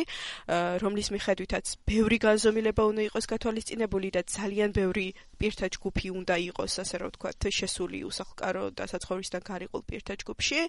რომლის 0.82 1.08
მიხედვითაც 1.14 1.66
ბევრი 1.86 2.18
განზომილება 2.26 2.82
უნდა 2.90 3.02
იყოს 3.08 3.24
გათვალისწინებული 3.30 4.08
და 4.10 4.22
ძალიან 4.26 4.70
ბევრი 4.74 5.06
პირთა 5.36 5.66
ჯგუფი 5.76 6.08
უნდა 6.16 6.36
იყოს, 6.50 6.72
ასე 6.82 6.96
რომ 7.02 7.08
ვთქვათ, 7.14 7.40
შესული 7.52 7.98
უსახლკარო 8.08 8.64
და 8.74 8.84
საცხოვრისთან 8.90 9.42
გარიყულ 9.46 9.82
პირთა 9.86 10.14
ჯგუფში. 10.22 10.60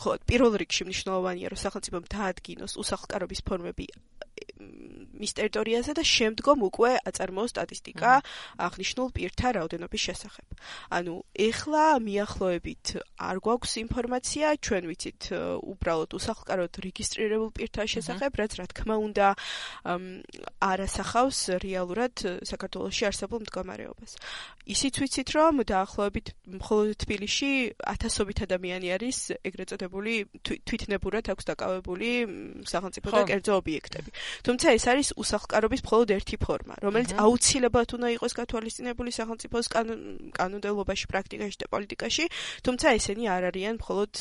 ხო, 0.00 0.10
პირველ 0.30 0.54
რიგში 0.62 0.86
მნიშვნელოვანია, 0.86 1.50
რომ 1.52 1.60
სახელმწიფომ 1.60 2.04
დაადგინოს 2.14 2.78
უსახლკარობის 2.80 3.40
ფორმები 3.48 3.86
მის 5.20 5.32
ტერიტორიაზე 5.36 5.92
და 5.98 6.02
შემდგომ 6.06 6.62
უკვე 6.68 6.92
აწარმოოს 7.08 7.52
სტატისტიკა 7.52 8.12
აღნიშნულ 8.66 9.08
პირთა 9.16 9.48
რაოდენობის 9.56 10.02
შესახებ. 10.08 10.46
ანუ 10.96 11.14
ეხლა 11.48 11.84
მიახლოებით 12.06 12.86
არ 13.28 13.36
გვაქვს 13.44 13.72
ინფორმაცია, 13.84 14.46
ჩვენ 14.64 14.84
ვიცით 14.90 15.22
უბრალოდ 15.72 16.10
უსახლკაროდ 16.20 16.72
რეგისტრირებულ 16.86 17.50
პირთა 17.58 17.84
შესახებ, 17.94 18.32
რაც 18.40 18.52
რა 18.60 18.66
თქმა 18.72 18.96
უნდა 19.08 19.28
არასახავს 20.70 21.40
რეალურად 21.66 22.14
საქართველოსში 22.52 23.04
არსებულ 23.10 23.44
მდგომარეობას. 23.44 24.12
ისიც 24.68 24.94
ვიცით, 25.00 25.28
რომ 25.34 25.62
დაახლოებით 25.64 26.26
მხოლოდ 26.60 26.96
თბილისში 27.00 27.50
ათასობით 27.80 28.38
ადამიანი 28.44 28.88
არის 28.96 29.18
ეგრეთ 29.40 29.72
წოდებული 29.72 30.14
თვითნებურად 30.44 31.30
აქვს 31.32 31.44
დაკავებული 31.50 32.08
სახელმწიფო 32.68 33.08
და 33.14 33.22
კერძო 33.30 33.52
ობიექტები. 33.56 34.10
თუმცა 34.44 34.66
ეს 34.76 34.84
არის 34.92 35.08
უსახლკარობის 35.16 35.80
მხოლოდ 35.86 36.08
ერთი 36.16 36.36
ფორმა, 36.44 36.74
რომელიც 36.84 37.10
აუცილებლად 37.16 37.88
უნდა 37.96 38.08
იყოს 38.20 38.32
გათვალისწინებული 38.40 39.10
სახელმწიფოს 39.16 39.66
კანონმდებლობაში, 40.38 41.06
პრაქტიკაში 41.08 41.56
და 41.60 41.66
პოლიტიკაში, 41.72 42.24
თუმცა 42.64 42.86
ესენი 43.00 43.24
არ 43.32 43.42
არიან 43.50 43.74
მხოლოდ 43.80 44.12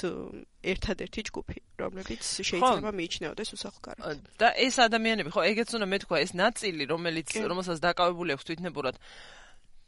ერთადერთი 0.60 1.22
ჯგუფი, 1.30 1.60
რომლებიც 1.80 2.24
შეიძლება 2.44 2.92
მიიჩნეოდეს 2.92 3.50
უსახლკაროდ. 3.56 4.18
და 4.40 4.48
ეს 4.60 4.76
ადამიანები, 4.76 5.30
ხო, 5.32 5.42
ეგეც 5.56 5.70
უნდა 5.72 5.88
მეთქვა, 5.88 6.18
ეს 6.20 6.32
ნაწილი, 6.36 6.84
რომელიც 6.92 7.30
რომელსაც 7.48 7.78
დაკავებული 7.80 8.36
აქვს 8.36 8.48
თვითნებურად 8.50 8.96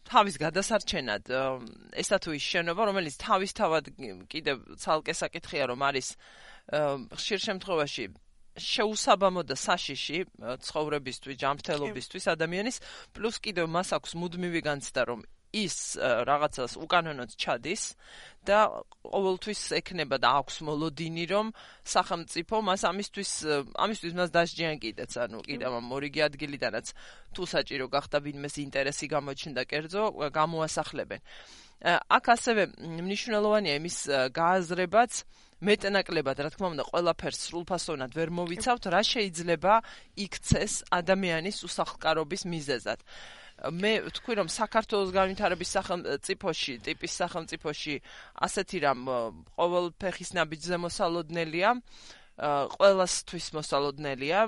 თავის 0.07 0.35
გადასარჩენად 0.41 1.29
ესა 2.01 2.17
თუ 2.23 2.33
ის 2.37 2.45
შენობა, 2.53 2.81
რომელიც 2.89 3.15
თავისთავად 3.21 3.85
კიდევ 4.31 4.57
ცალკე 4.81 5.13
საკითხია, 5.13 5.69
რომ 5.71 5.85
არის 5.87 6.07
ხშირ 7.15 7.39
შემთხვევაში 7.47 8.05
შეუსაბამო 8.59 9.41
და 9.47 9.55
საშიში 9.55 10.19
ცხოვრებისთვის, 10.67 11.37
ჯანმრთელობისთვის 11.43 12.25
ადამიანის, 12.35 12.77
პლუს 13.15 13.37
კიდევ 13.39 13.69
მას 13.71 13.95
აქვს 13.95 14.11
მუდმივი 14.19 14.61
განცდა, 14.67 15.01
რომ 15.07 15.23
ის 15.51 15.99
რაღაცას 15.99 16.77
უკანონოდ 16.79 17.31
ჩადის 17.35 17.83
და 18.47 18.59
ყოველთვის 19.03 19.61
ექნება 19.77 20.17
და 20.17 20.29
აქვს 20.41 20.55
მოლოდინი, 20.65 21.25
რომ 21.29 21.51
სახელმწიფო 21.85 22.55
მას 22.65 22.81
ამისთვის 22.89 23.31
ამისთვის 23.75 24.13
მას 24.17 24.29
დასჯიან 24.31 24.77
კიდეც, 24.81 25.11
ანუ 25.21 25.37
კიდევ 25.45 25.71
ამ 25.77 25.85
მორიგი 25.91 26.21
ადგილიდანაც 26.25 26.87
თუ 27.35 27.43
საჭირო 27.53 27.85
გახდა 27.91 28.17
ვინმეს 28.23 28.55
ინტერესი 28.65 29.05
გამოჩნდა 29.11 29.61
კერძო, 29.67 30.03
გამოასახლებენ. 30.31 31.21
აქ 31.81 32.25
ასევე 32.35 32.63
მნიშვნელოვანია 32.79 33.73
იმის 33.81 33.97
გააზრებაც, 34.33 35.11
მეტნაკლებად, 35.61 36.37
რა 36.41 36.49
თქმა 36.53 36.67
უნდა, 36.73 36.83
ყველაფერს 36.89 37.39
სრულფასოვნად 37.49 38.11
ვერ 38.17 38.29
მოვიცავთ, 38.33 38.83
რა 38.93 39.01
შეიძლება 39.05 39.73
იქცეს 40.25 40.73
ადამიანის 40.89 41.57
უსახლკარობის 41.69 42.43
მიზეზად. 42.49 42.99
მე 43.61 43.91
ვთქვი 44.09 44.33
რომ 44.41 44.47
საქართველოს 44.49 45.11
განვითარების 45.13 45.69
სახელმწიფოში, 45.77 46.73
ტიპის 46.81 47.13
სახელმწიფოში 47.21 47.95
ასეთი 48.47 48.77
რამ 48.81 48.99
ყოველ 49.53 49.85
ფეხის 50.01 50.33
ნაბიჯზე 50.33 50.77
მოსალოდნელია. 50.81 51.69
ყველასთვის 52.41 53.47
მოსალოდნელია, 53.53 54.39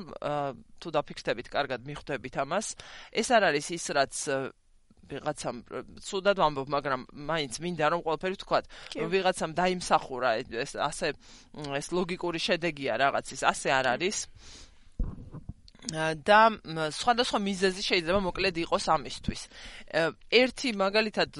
თუ 0.82 0.88
დაფიქრდებით, 0.98 1.48
კარგად 1.54 1.86
მიხვდებით 1.86 2.36
ამას. 2.42 2.74
ეს 3.14 3.28
არ 3.30 3.54
არის 3.54 3.68
ის, 3.78 3.86
რაც 3.94 4.14
ვიღაცამ 5.04 5.58
ცუდად 6.02 6.38
ვამბობ, 6.42 6.68
მაგრამ 6.74 7.02
მაინც 7.14 7.54
მინდა 7.60 7.86
რომ 7.94 8.02
ყველაფერი 8.08 8.36
ვთქვათ, 8.40 8.66
ვიღაცამ 9.14 9.52
დაიმსახურა 9.54 10.30
ეს 10.64 10.74
ასე 10.80 11.14
ეს 11.78 11.88
ლოგიკური 11.94 12.40
შედეგია 12.40 12.98
რაღაცის, 13.04 13.42
ასე 13.46 13.70
არ 13.78 13.86
არის. 13.94 14.18
და 15.94 16.42
სხვადასხვა 16.90 17.40
მიზეზი 17.44 17.82
შეიძლება 17.86 18.20
მოკლედ 18.28 18.56
იყოს 18.66 18.86
ამისთვის. 18.96 19.42
ერთი 20.34 20.70
მაგალითად 20.74 21.32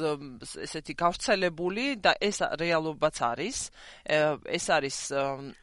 ესეთი 0.66 0.94
გავრცელებული 0.94 1.86
და 2.04 2.14
ეს 2.22 2.38
რეალობაც 2.62 3.18
არის. 3.32 3.58
ეს 4.46 4.66
არის 4.70 4.98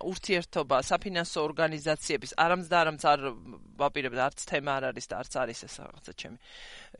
ურთიერთობა 0.02 0.76
საფინანსო 0.90 1.38
ორგანიზაციების, 1.48 2.34
არამც 2.34 2.66
და 2.66 2.76
არამც 2.82 3.02
არ 3.06 3.20
ვაპირებ 3.80 4.14
და 4.18 4.22
არც 4.28 4.44
თემა 4.50 4.72
არ 4.80 4.84
არის 4.90 5.06
და 5.10 5.14
არც 5.22 5.32
არის 5.40 5.60
ეს 5.64 5.74
რაღაცა 5.80 6.12
ჩემი 6.20 6.38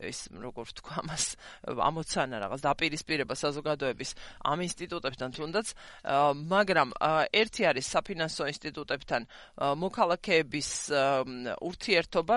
ის 0.07 0.19
როგორ 0.31 0.65
ვთქვა 0.71 0.95
ამას 1.03 1.25
ამოცანა 1.67 2.37
რაღაც 2.41 2.61
დაპირისპირება 2.65 3.35
საზოგადოების 3.37 4.11
ამ 4.51 4.59
ინსტიტუტებთან 4.65 5.29
თუნდაც 5.37 5.67
მაგრამ 6.55 6.89
ერთი 7.41 7.61
არის 7.71 7.85
საფინანსო 7.95 8.43
ინსტიტუტებთან 8.53 9.21
მოქალაქეების 9.83 10.69
ურთიერთობა 11.59 11.80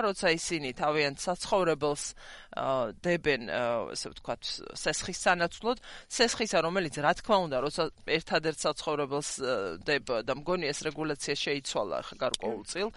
როცა 0.05 0.27
ისინი 0.35 0.69
თავიანთ 0.79 1.17
საცხოვრებელს 1.25 2.03
დებენ 3.05 3.41
ასე 3.51 4.11
ვთქვათ 4.13 4.41
სესხის 4.79 5.19
სანაცვლოდ 5.25 5.77
სესხისა 6.17 6.63
რომელიც 6.65 6.95
რა 7.05 7.13
თქმა 7.19 7.37
უნდა 7.45 7.57
როცა 7.65 7.83
ერთადერთ 8.17 8.59
საცხოვრებელს 8.65 9.29
დებ 9.85 10.05
და 10.25 10.33
მგონი 10.39 10.65
ეს 10.71 10.79
რეგულაცია 10.87 11.35
შეიცვალა 11.45 11.97
გარკვეულწილ 12.19 12.89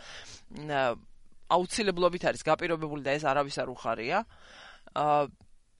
აუცილებლობით 1.48 2.24
არის 2.28 2.44
გაპირობებული 2.44 3.04
და 3.04 3.16
ეს 3.16 3.24
არავის 3.24 3.56
არ 3.62 3.68
უხარია. 3.72 4.24
აა 4.92 5.28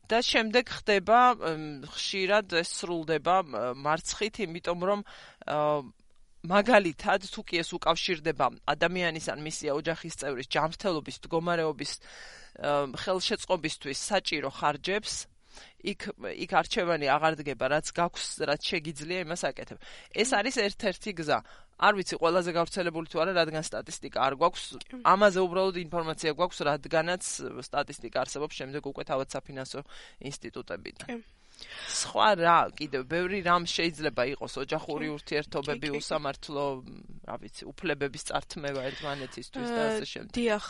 და 0.09 0.19
შემდეგ 0.25 0.71
ხდება 0.73 1.21
ხშირად 1.93 2.55
ეს 2.63 2.71
სრულდება 2.81 3.35
მარცხით, 3.77 4.41
იმიტომ 4.49 4.81
რომ 4.89 5.01
მაგალითად 6.47 7.27
თუ 7.35 7.43
კი 7.43 7.59
ეს 7.59 7.73
უკავშირდება 7.75 8.47
ადამიანის 8.71 9.27
ან 9.33 9.43
მისი 9.43 9.73
ოჯახის 9.75 10.15
წევრის 10.23 10.51
ჯანმრთელობის 10.55 11.17
მდგომარეობის 11.19 11.93
ხელშეწყობისთვის 13.03 13.99
საჭირო 13.99 14.51
ხარჯებს. 14.55 15.27
იქ 15.83 16.01
იქ 16.39 16.51
არჩევანი 16.55 17.07
აღარ 17.11 17.35
დგება 17.43 17.67
რაც 17.75 17.91
გაქვს 17.91 18.27
რაც 18.47 18.63
შეგიძლია 18.63 19.27
იმას 19.27 19.43
აკეთებ. 19.51 19.79
ეს 20.15 20.31
არის 20.39 20.57
ერთ-ერთი 20.63 21.11
გზა. 21.19 21.39
არ 21.79 21.93
ვიცი 21.99 22.15
ყველაზე 22.19 22.51
გავრცელებული 22.59 23.07
თუ 23.11 23.17
არა, 23.23 23.33
რადგან 23.39 23.63
სტატისტიკა 23.63 24.19
არ 24.19 24.35
გვაქვს. 24.39 24.65
ამაზე 25.03 25.39
უბრალოდ 25.47 25.77
ინფორმაცია 25.87 26.31
გვაქვს, 26.39 26.59
რადგანაც 26.71 27.23
სტატისტიკა 27.67 28.19
არსებობს 28.23 28.55
შემდეგ 28.59 28.83
უკვე 28.91 29.03
თავად 29.11 29.29
საფინანსო 29.35 29.81
ინსტიტუტებიდან. 30.31 31.23
სხვა 31.89 32.29
რა 32.39 32.59
კიდევ 32.79 33.03
ბევრი 33.11 33.39
რამ 33.47 33.65
შეიძლება 33.67 34.23
იყოს 34.35 34.55
ოჯახური 34.63 35.07
ურთიერთობები 35.17 35.89
უსამართლო 35.99 36.65
რა 37.29 37.37
ვიცი 37.43 37.65
უფლებების 37.69 38.23
წართმევა 38.29 38.81
ერთმანეთისთვის 38.89 39.69
და 39.69 39.83
ასე 39.89 40.07
შემდეგ. 40.13 40.33
დიახ, 40.39 40.67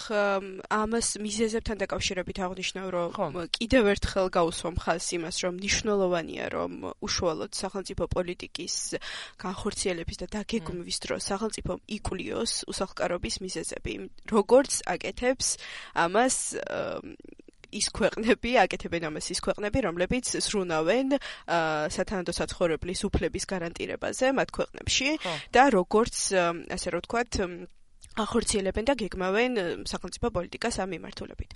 ამას 0.75 1.09
მიზეზებთან 1.23 1.77
დაკავშირებით 1.85 2.39
აღნიშნავ, 2.47 2.87
რომ 2.97 3.33
კიდევ 3.59 3.85
ერთხელ 3.95 4.27
გაუსვამ 4.39 4.77
ხალხს 4.83 5.09
იმას, 5.19 5.37
რომ 5.45 5.55
ნიშნულოვანია, 5.63 6.45
რომ 6.57 6.73
უშუალოდ 6.99 7.53
სახელმწიფო 7.63 8.05
პოლიტიკის 8.17 8.75
განხორციელების 9.39 10.17
და 10.23 10.27
დაგეგმვის 10.35 10.99
დროს 11.05 11.23
სახელმწიფო 11.31 11.73
იკლიოს 11.99 12.53
უსახლკარობის 12.71 13.37
მიზეზები. 13.45 13.95
როგორც 14.29 14.73
აკეთებს 14.95 15.47
ამას 15.95 16.37
ის 17.73 17.89
ქვეყნები 17.93 18.53
აკეთებენ 18.65 19.09
ამას 19.11 19.31
ის 19.35 19.41
ქვეყნები, 19.45 19.79
რომლებიც 19.89 20.27
სრულნავენ 20.45 21.17
სათანადო 21.95 22.33
საცხოვრებლის 22.39 23.05
უფლების 23.09 23.45
გარანტირებაზე 23.53 24.33
მათ 24.39 24.55
ქვეყნებში 24.59 25.11
და 25.53 25.65
როგორც 25.75 26.17
ასე 26.79 26.89
რომ 26.95 27.05
ვთქვათ 27.05 27.43
ახორციელებენ 28.19 28.85
და 28.89 28.95
გეგმავენ 28.99 29.53
სახელმწიფო 29.87 30.27
პოლიტიკას 30.35 30.75
ამ 30.83 30.89
მიმართულებით. 30.95 31.51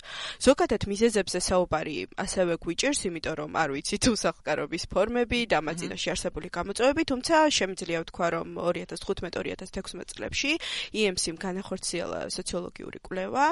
ზოგადად 0.47 0.81
მიზეზებზე 0.87 1.39
საუბარი 1.43 1.95
ასევე 2.23 2.53
გვიჭირს, 2.63 2.99
იმიტომ 3.09 3.35
რომ 3.39 3.51
არ 3.59 3.69
ვიცით 3.75 4.03
უსახლკარობის 4.13 4.83
ფორმები 4.93 5.39
და 5.51 5.57
მათ 5.59 5.75
წინაშე 5.83 6.09
არსებული 6.15 6.47
გამოწვევები, 6.57 7.03
თუმცა 7.11 7.35
შემიძლია 7.57 7.99
ვთქვა, 8.03 8.27
რომ 8.37 8.47
2015-2016 8.63 10.13
წლებში 10.13 10.51
EMC-მ 10.93 11.37
განახორციელა 11.43 12.19
სოციოლოგიური 12.31 12.99
კვლევა, 13.03 13.45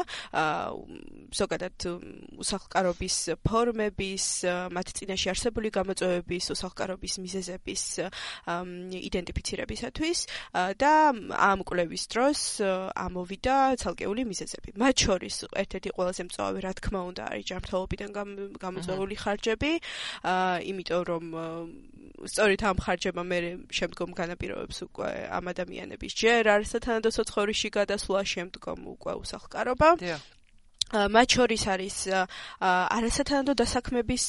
ზოგადად 1.36 1.78
უსახლკარობის 2.40 3.16
ფორმების, 3.44 4.26
მათ 4.72 4.88
წინაშე 4.98 5.28
არსებული 5.36 5.68
გამოწვევების, 5.76 6.46
უსახლკარობის 6.56 7.14
მიზეზების 7.26 7.84
იდენტიფიცირებისათვის 9.12 10.20
და 10.80 10.94
ამ 11.52 11.60
კვლევის 11.68 12.04
დროს 12.12 12.40
ამოვიდა 13.06 13.56
ცალკეული 13.82 14.24
მიზეზები. 14.32 14.70
მათ 14.82 14.96
შორის 15.06 15.36
ერთ-ერთი 15.62 15.90
ყველაზე 15.96 16.22
მწვავე, 16.28 16.60
რა 16.66 16.74
თქმა 16.80 17.02
უნდა, 17.12 17.24
არის 17.32 17.46
ჯანმრთელობიდან 17.52 18.10
გამოწვეული 18.66 19.16
ხარჯები, 19.24 19.72
აა, 20.32 20.58
იმიტომ 20.72 21.02
რომ 21.12 21.24
სწორედ 22.32 22.62
ამ 22.70 22.78
ხარჯებმა 22.86 23.24
მე 23.32 23.40
შემდგომ 23.74 24.10
განაპირობებს 24.20 24.78
უკვე 24.86 25.12
ამ 25.38 25.46
ადამიანების 25.54 26.12
ჯერ 26.22 26.44
არსათანადო 26.58 27.10
სოცხორიში 27.18 27.70
გადასვლა, 27.78 28.20
შემდგომ 28.34 28.80
უკვე 28.96 29.14
უსახლკარობა. 29.24 29.90
დიახ. 30.06 30.41
მათ 30.92 31.28
შორის 31.40 31.64
არის 31.72 31.98
არასათანადო 32.60 33.54
დასაქმების 33.56 34.26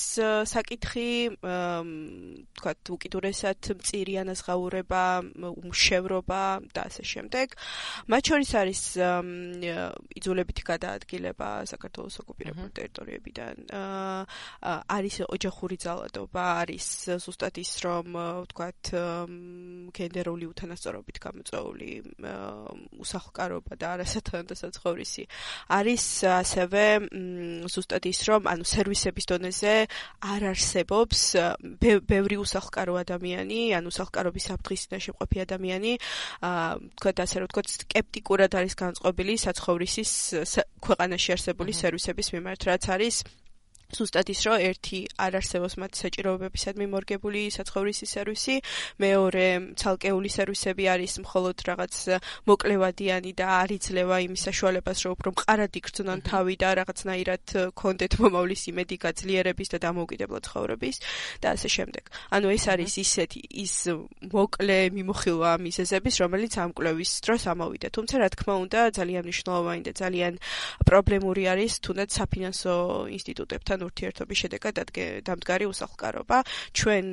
საკითხი, 0.46 1.34
თქვათ, 1.42 2.80
უკიდურესად 2.94 3.60
მწირი 3.82 4.14
ანაზღაურება, 4.22 5.04
უმშევრობა 5.42 6.42
და 6.70 6.80
ასე 6.86 7.02
შემდეგ. 7.02 7.46
მათ 8.06 8.22
შორის 8.30 8.50
არის 8.62 8.82
იძულებითი 10.22 10.62
გადაადგილება 10.70 11.48
საქართველოს 11.66 12.16
ოკუპირებულ 12.22 12.68
ტერიტორიებიდან. 12.78 13.54
არის 14.62 15.14
ოჯახური 15.26 15.76
ძალადობა, 15.82 16.44
არის 16.62 16.86
ზუსტად 17.26 17.54
ის, 17.58 17.72
რომ 17.82 18.06
თქვათ, 18.54 18.82
გენდერული 19.98 20.46
უთანასწორობით 20.46 21.16
გამოწვეული 21.26 21.90
უსახლკარობა 23.02 23.72
და 23.74 23.86
არასათანადო 23.98 24.54
საცხოვრისი. 24.62 25.24
არის 25.68 26.04
ასევე 26.52 26.84
ზუსტად 27.72 28.04
ის 28.10 28.20
რომ 28.28 28.48
ანუ 28.52 28.64
სერვისების 28.68 29.28
დონეზე 29.30 29.74
არ 30.20 30.42
არსებობს 30.52 31.20
ბევრი 31.80 32.36
უსახლკარო 32.44 32.98
ადამიანი, 33.00 33.60
ანუ 33.78 33.88
უსახლკარობის 33.88 34.48
საფრთხის 34.52 34.84
წინაშე 34.84 35.14
მყოფი 35.16 35.38
ადამიანი, 35.48 35.92
აა 36.44 36.70
თქვა 37.00 37.12
და 37.16 37.24
ასე 37.24 37.36
რომ 37.40 37.48
თქვა 37.52 37.62
სკეპტიკურად 37.72 38.52
არის 38.60 38.74
განწყობილი 38.82 39.34
საცხოვრისის 39.40 40.12
ქვეყანაში 40.84 41.30
არსებული 41.36 41.72
სერვისების 41.72 42.28
მიმართ, 42.36 42.60
რაც 42.68 42.84
არის 42.92 43.16
ზუსტად 43.92 44.26
ის 44.32 44.40
რომ 44.46 44.56
ერთი 44.72 44.98
არ 45.20 45.36
არსებობს 45.40 45.74
მათ 45.82 45.92
საჭიროებებისადმი 46.02 46.86
მორგებული 46.92 47.40
საცხოვრისი 47.52 48.06
სერვისი, 48.08 48.56
მეორე 49.04 49.46
ცალკეული 49.76 50.30
სერვისები 50.32 50.84
არის 50.94 51.12
მხოლოდ 51.24 51.56
რაღაც 51.68 51.94
მოკლევადიანი 52.48 53.32
და 53.36 53.46
არ 53.60 53.70
იძლევა 53.76 54.16
იმის 54.26 54.44
საშუალებას, 54.48 54.98
რომ 55.04 55.12
უფრო 55.16 55.28
მყარად 55.36 55.72
იგრძნონ 55.82 56.20
თავი 56.24 56.54
და 56.62 56.70
რაღაცნაირად 56.80 57.44
კონდეთ 57.76 58.12
მომავლის 58.22 58.62
იმედი 58.72 58.96
გაძლიერების 59.04 59.68
და 59.72 59.78
დამოუკიდებელ 59.84 60.40
ცხოვრების 60.46 60.96
და 61.42 61.46
ასე 61.52 61.68
შემდეგ. 61.76 62.04
ანუ 62.32 62.46
ეს 62.56 62.64
არის 62.72 62.92
ისეთი 63.04 63.40
ის 63.60 63.74
მოკლე 64.32 64.78
მიმოხილვა 64.96 65.52
მიზეზების, 65.66 66.14
რომელიც 66.22 66.52
ამ 66.64 66.70
კვლევის 66.72 67.10
დროს 67.28 67.42
ამოვიდა. 67.52 67.88
თუმცა 67.92 68.14
რა 68.22 68.28
თქმა 68.32 68.54
უნდა, 68.64 68.80
ძალიან 68.96 69.22
მნიშვნელოვანი 69.28 69.82
და 69.84 69.92
ძალიან 69.92 70.34
პრობლემური 70.88 71.42
არის 71.52 71.72
თუნდაც 71.84 72.10
საფინანსო 72.18 72.74
ინსტიტუტებთან 73.12 73.81
ურთიერთობის 73.88 74.38
შედეგად 74.42 74.74
დამდგარი 75.26 75.64
უსახლკარობა. 75.72 76.38
ჩვენ 76.72 77.06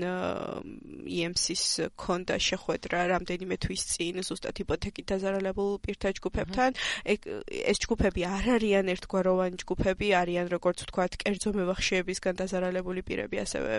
EMC-ს 1.10 1.92
ქონდა 2.00 2.36
შეხვედრა 2.40 3.00
რამდენიმე 3.14 3.56
თვის 3.64 3.82
წინ 3.94 4.22
ზუსტად 4.26 4.56
იპოთეკით 4.64 5.06
დაზარალებულ 5.12 5.72
პირთა 5.86 6.10
ჯგუფებთან. 6.20 6.72
ეს 7.06 7.78
ჯგუფები 7.84 8.22
არ 8.30 8.46
არიან 8.60 8.86
ერთგვაროვანი 8.94 9.58
ჯგუფები, 9.64 10.08
არიან 10.22 10.48
როგორც 10.54 10.78
ვთქვათ, 10.86 11.14
კერძო 11.24 11.50
მევახშეებისგან 11.60 12.34
დაზარალებული 12.42 13.02
პირები, 13.08 13.38
ასევე 13.46 13.74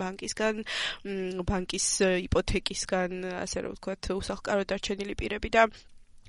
ბანკისგან, 0.00 0.54
ბანკის 1.50 1.86
იპოთეკისგან, 2.26 3.10
ასე 3.44 3.58
რომ 3.64 3.72
ვთქვათ, 3.78 4.02
უსახლკარო 4.20 4.62
დარჩენილი 4.70 5.14
პირები 5.20 5.48
და 5.54 5.62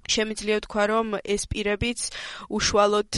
შემიძლია 0.10 0.58
ვთქვა, 0.62 0.84
რომ 0.92 1.08
ეს 1.22 1.44
პირებიც 1.52 2.00
უშუალოდ 2.50 3.12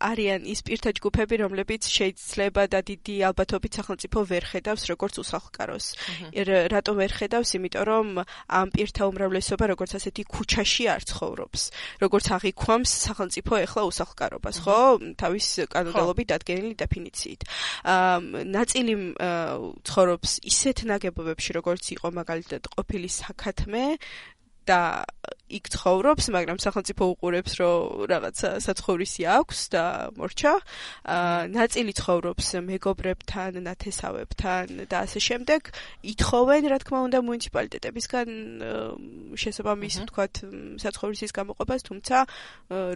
არიან 0.00 0.42
ის 0.48 0.60
პირთა 0.66 0.90
ჯგუფები, 0.96 1.34
რომლებიც 1.44 1.82
შეიძლება 1.92 2.62
და 2.72 2.80
დიდი 2.82 3.16
ალბათობით 3.28 3.72
სახელმწიფო 3.78 4.18
ვერ 4.32 4.44
ხედავს 4.52 4.82
როგორც 4.92 5.14
უსახლკაროს. 5.22 5.86
რატომ 6.72 6.94
ვერ 7.02 7.12
ხედავს? 7.12 7.50
იმიტომ 7.58 7.84
რომ 7.92 8.06
ამ 8.48 8.68
პირთა 8.72 9.02
უმრავლესობა 9.12 9.64
როგორც 9.72 9.90
ასეთი 9.98 10.22
ქუჩაში 10.32 10.84
არ 10.94 11.02
ცხოვრობს. 11.10 11.60
როგორც 12.02 12.26
აღიქვამს 12.36 12.90
სახელმწიფო 13.06 13.52
ეხლა 13.66 13.82
უსახლკარობას, 13.90 14.56
ხო? 14.64 14.80
თავის 15.20 15.46
კანონმდებლობით 15.72 16.26
დადგენილი 16.32 16.74
დეფინიციით. 16.80 17.40
აა 17.84 18.18
ნაწილი 18.56 18.94
ცხოვრობს 19.86 20.30
ისეთ 20.52 20.78
ნაგებობებში, 20.90 21.50
როგორც 21.58 21.84
იყო 21.96 22.08
მაგალითად 22.18 22.62
ყოფილი 22.76 23.08
საქათმე, 23.08 23.84
და 24.66 25.04
იქ 25.58 25.68
ცხოვრობს, 25.74 26.24
მაგრამ 26.36 26.58
სახელმწიფო 26.64 27.04
უყურებს, 27.12 27.52
რომ 27.60 28.08
რაღაცა 28.12 28.48
საცხოვრისი 28.64 29.22
აქვს 29.36 29.58
და 29.74 29.84
მორჩა. 30.16 30.52
აა 31.14 31.40
ნაწილი 31.52 31.92
ცხოვრობს 32.00 32.46
მეგობრებთან, 32.72 33.52
ნათესავებთან 33.68 34.66
და 34.90 34.96
ასე 35.04 35.20
შემდეგ. 35.28 35.60
ითხოვენ, 36.12 36.62
რა 36.72 36.78
თქმა 36.82 36.98
უნდა, 37.06 37.18
მუნიციპალიტეტებისგან 37.28 38.28
შესაბამის, 39.36 39.94
თქვათ, 40.08 40.34
საცხოვრისის 40.82 41.32
გამოყოფას, 41.38 41.80
თუმცა 41.88 42.16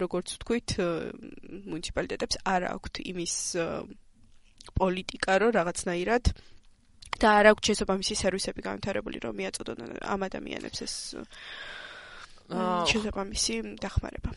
როგორც 0.02 0.26
ვთქვით, 0.36 0.68
მუნიციპალიტეტებს 1.70 2.36
არ 2.44 2.62
აქვთ 2.74 2.94
იმის 3.12 3.34
პოლიტიკა, 4.76 5.32
რომ 5.40 5.50
რაღაცნაირად 5.56 6.24
და 7.16 7.32
არ 7.40 7.48
აქვს 7.52 7.68
შესაბამისი 7.70 8.14
სერვისები 8.20 8.64
განვითარებული 8.66 9.20
რომ 9.24 9.38
მიაწოდონ 9.40 9.78
ამ 10.04 10.20
ადამიანებს 10.28 10.82
ეს 10.86 10.94
შესაბამისი 12.46 13.82
დახმარება. 13.82 14.30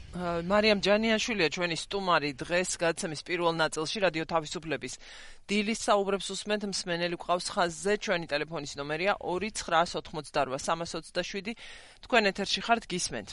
მარიამ 0.50 0.82
ჯანიაშვილია 0.82 1.54
ჩვენი 1.54 1.78
სტუმარი 1.78 2.34
დღეს 2.41 2.82
გადაცემის 2.82 3.22
პირველ 3.22 3.54
ნაწილში 3.54 4.02
რადიო 4.02 4.26
თავისუფლების 4.34 4.98
დილის 5.45 5.78
საუბრებს 5.86 6.34
უსმენთ 6.34 6.74
მსმენელი 6.74 7.22
ყავს 7.22 7.54
ხაზზე 7.54 7.93
ჩვენი 8.02 8.26
ტელეფონის 8.34 8.74
ნომერია 8.82 9.13
2988327 9.22 11.54
თქვენ 12.02 12.34
ეთერში 12.34 12.65
ხართ 12.65 12.89
გისმენთ. 12.89 13.30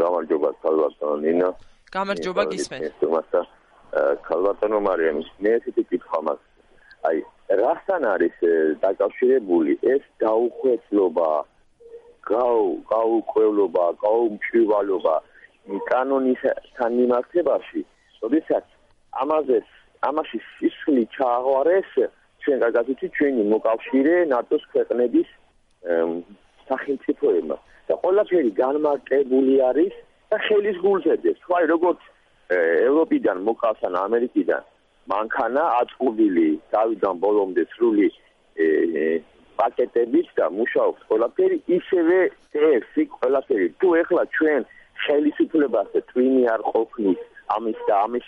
გამარჯობა 0.00 0.48
სალვატო 0.64 1.20
ნინო. 1.20 1.52
გამარჯობა 1.92 2.48
გისმენთ. 2.48 2.96
ქალბატონო 4.24 4.80
მარიამი 4.88 5.22
მე 5.42 5.50
ესეთი 5.60 5.82
კითხვა 5.90 6.18
მაქვს. 6.26 6.48
აი 7.08 7.16
რასთან 7.60 8.02
არის 8.14 8.36
დაკავშირებული 8.80 9.72
ეს 9.82 10.04
გაუხვეწლობა 10.22 11.30
გაუ 12.32 12.64
გაუკვევლობა 12.92 13.84
გაუმჩივალობა 14.04 15.14
კანონისთან 15.90 16.90
მიმართებაში 17.00 17.80
როდესაც 18.22 18.64
ამაზე 19.22 19.58
ამაში 20.08 20.38
სისხლი 20.52 21.04
ჩააღვარეს 21.16 21.90
ჩვენ 22.44 22.58
გაგაცით 22.64 23.02
ჩვენი 23.16 23.42
მოკავშირე 23.52 24.14
ნატოს 24.32 24.62
ქვეყნების 24.72 25.28
სახელმწიფოებმა. 26.68 27.56
და 27.88 27.94
ყველაფერი 28.02 28.50
განმარტებული 28.62 29.54
არის 29.70 29.94
და 30.30 30.36
ხელის 30.46 30.76
გულზედებს. 30.84 31.40
ხო 31.46 31.52
აი 31.58 31.64
როგორც 31.74 32.00
ევროპიდან 32.86 33.36
მოკავს 33.48 33.80
ან 33.88 33.94
ამერიკიდან 34.06 34.62
მანქანა 35.10 35.62
აწყობილი 35.80 36.48
დავიდან 36.74 37.14
ბოლომდე 37.24 37.62
სრული 37.72 38.08
პაკეტებით 39.60 40.28
და 40.40 40.46
მუშაობს 40.58 41.00
ყველაფერი 41.08 41.56
ისევე 41.78 42.18
წესი 42.52 43.02
ყველაფერი. 43.16 43.66
თუ 43.80 43.88
ეხლა 44.02 44.22
ჩვენ 44.36 44.62
ხელისუფლებას 45.04 45.92
ტვინი 46.10 46.42
არ 46.54 46.62
ყოფნის 46.70 47.20
ამის 47.56 47.78
და 47.88 47.94
ამის 48.04 48.26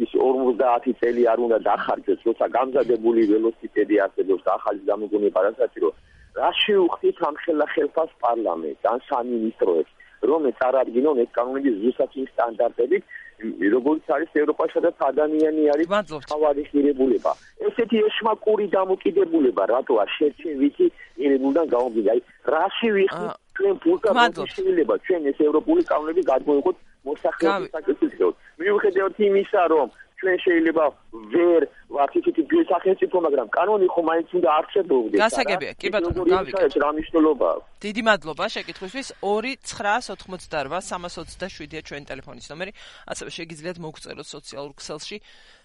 ის 0.00 0.12
50 0.16 0.94
წელი 1.00 1.22
არ 1.32 1.38
უნდა 1.46 1.58
დახარჯოს 1.66 2.20
როცა 2.28 2.46
გამზადებული 2.56 3.22
ველოსიპედი 3.30 3.96
არსებობს 4.04 4.44
ახალი 4.56 4.82
გამოგონება 4.90 5.40
რასაჭირო 5.46 5.90
რა 6.38 6.50
შეუხდით 6.62 7.16
ამ 7.28 7.34
ხელა 7.44 7.66
ხელფას 7.74 8.12
პარლამენტს 8.24 8.86
ან 8.92 8.98
სამინისტროებს? 9.10 9.92
რომ 10.30 10.42
წარადგინონ 10.60 11.20
ეს 11.24 11.30
კანონები 11.36 11.70
ზუსტად 11.80 12.16
იმ 12.20 12.26
სტანდარტებით 12.32 13.04
როგორც 13.40 14.04
არის 14.14 14.30
ევროპაში 14.42 14.78
და 14.84 14.90
ადამიანი 15.10 15.62
არის 15.74 15.88
თავადი 16.30 16.62
ღირებულება. 16.70 17.32
ესეთი 17.66 17.98
ეშმაკური 18.08 18.66
დამოკიდებულება 18.76 19.62
რატო 19.72 19.94
არ 20.02 20.08
შეჩვევითი 20.16 20.86
ღირებულიდან 21.18 21.66
გამომდინარე? 21.74 22.10
აი 22.10 22.20
რაში 22.54 22.88
ვიხდი 22.96 23.26
ჩვენ 23.56 23.74
ფულკა 23.84 24.10
შეიძლება 24.54 24.94
ჩვენ 25.06 25.22
ეს 25.30 25.38
ევროპული 25.48 25.82
კანონები 25.90 26.22
გადმოიღოთ 26.32 26.76
მოსახლეობის 27.08 27.70
საკითხებს. 27.76 28.34
მიუხედავად 28.60 29.14
იმისა, 29.28 29.62
რომ 29.72 29.88
ჩვენ 30.20 30.36
შეიძლება 30.44 30.84
ვერ 31.32 31.64
ვართ 31.96 32.12
ისეთი 32.20 32.42
გასახელწიფო, 32.52 33.16
მაგრამ 33.26 33.48
კანონი 33.56 33.86
ხომ 33.94 34.04
მაინც 34.10 34.28
უნდა 34.38 34.48
არსებობდეს. 34.60 35.20
გასაგებია, 35.24 35.72
კი 35.80 35.86
ბატონო, 35.94 36.22
გავიგე. 36.28 36.64
რა 36.84 36.90
მნიშვნელობა 36.96 37.46
აქვს? 37.54 37.66
დიდი 37.84 38.02
მადლობა 38.08 38.44
შეკითხვისთვის. 38.54 39.08
2988327-ია 39.24 41.80
ჩვენი 41.88 42.04
ტელეფონის 42.10 42.46
ნომერი. 42.52 42.72
ასევე 43.12 43.30
შეგიძლიათ 43.38 43.76
მოგწეროთ 43.80 44.26
სოციალურ 44.28 44.72
ქსელში. 44.76 45.16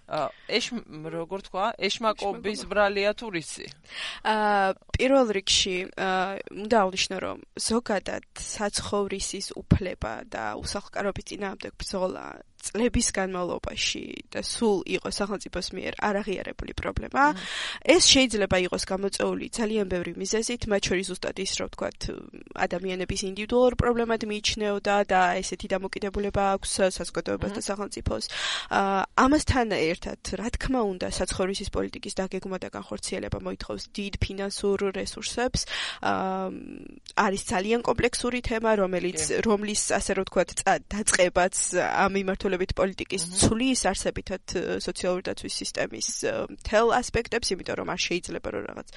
ეშ 0.05 0.65
როგორ 1.17 1.39
თქვა? 1.49 1.65
ეშმაკობის 1.81 2.69
ბრალია 2.69 3.17
თურისი. 3.17 3.65
აა 4.21 4.77
პირველ 4.93 5.27
რიგში 5.33 5.89
უნდა 6.61 6.77
აღნიშნო, 6.85 7.17
რომ 7.25 7.37
ზოგადად 7.57 8.21
საცხოვრისის 8.37 9.57
უფლება 9.57 10.29
და 10.29 10.61
უსახლკარობის 10.61 11.25
წინააღმდეგ 11.25 11.73
ბრძოლა 11.81 12.37
წლების 12.65 13.07
განმავლობაში 13.15 14.03
და 14.33 14.41
სულ 14.41 14.77
იყო 14.95 15.09
სახელმწიფოს 15.13 15.67
მიერ 15.75 15.93
არაღიარებული 16.01 16.73
პრობლემა. 16.73 17.23
ეს 17.85 18.03
შეიძლება 18.09 18.57
იყოს 18.65 18.83
გამოწეული 18.89 19.45
ძალიან 19.53 19.85
ბევრი 19.89 20.13
მიზეზით, 20.17 20.61
მათ 20.71 20.81
შორის 20.89 21.05
ზუსტად 21.11 21.37
ის, 21.45 21.51
რომ 21.59 21.67
ვთქვათ, 21.69 21.99
ადამიანების 22.65 23.21
ინდივიდუალურ 23.29 23.73
პრობლემად 23.75 24.21
მიიჩნეოდა 24.25 24.95
და 25.05 25.21
ესეთი 25.41 25.67
დამოკიდებულება 25.75 26.43
აქვს 26.55 26.71
საზოგადოებას 26.97 27.51
და 27.55 27.61
სახელმწიფოს. 27.61 28.25
ამასთან 29.25 29.67
ერთად, 29.75 30.19
რა 30.39 30.47
თქმა 30.55 30.81
უნდა, 30.81 31.07
საცხოვრისის 31.11 31.69
პოლიტიკის 31.75 32.13
დაგეგმა 32.19 32.57
და 32.63 32.69
განხორციელება 32.73 33.37
მოითხოვს 33.45 33.83
დიდ 33.95 34.13
ფინანსურ 34.23 34.77
რესურსებს. 34.95 35.61
არის 37.15 37.41
ძალიან 37.45 37.81
კომპლექსური 37.85 38.39
თემა, 38.41 38.71
რომელიც 38.81 39.19
რომლის 39.45 39.81
ასე 39.95 40.11
რომ 40.15 40.25
ვთქვათ, 40.25 40.49
დაწყებაც 40.89 41.55
ამ 41.75 42.11
მიმართულებით 42.15 42.54
შესრულებით 42.55 42.71
პოლიტიკის 42.79 43.23
ცვლის 43.41 43.81
არსებითად 43.91 44.43
სოციალური 44.79 45.23
დაცვის 45.27 45.55
სისტემის 45.61 46.09
თელ 46.63 46.87
ასპექტებს, 46.95 47.51
იმიტომ 47.51 47.75
რომ 47.83 47.87
არ 47.91 47.99
შეიძლება 48.07 48.49
რომ 48.55 48.63
რაღაც 48.71 48.89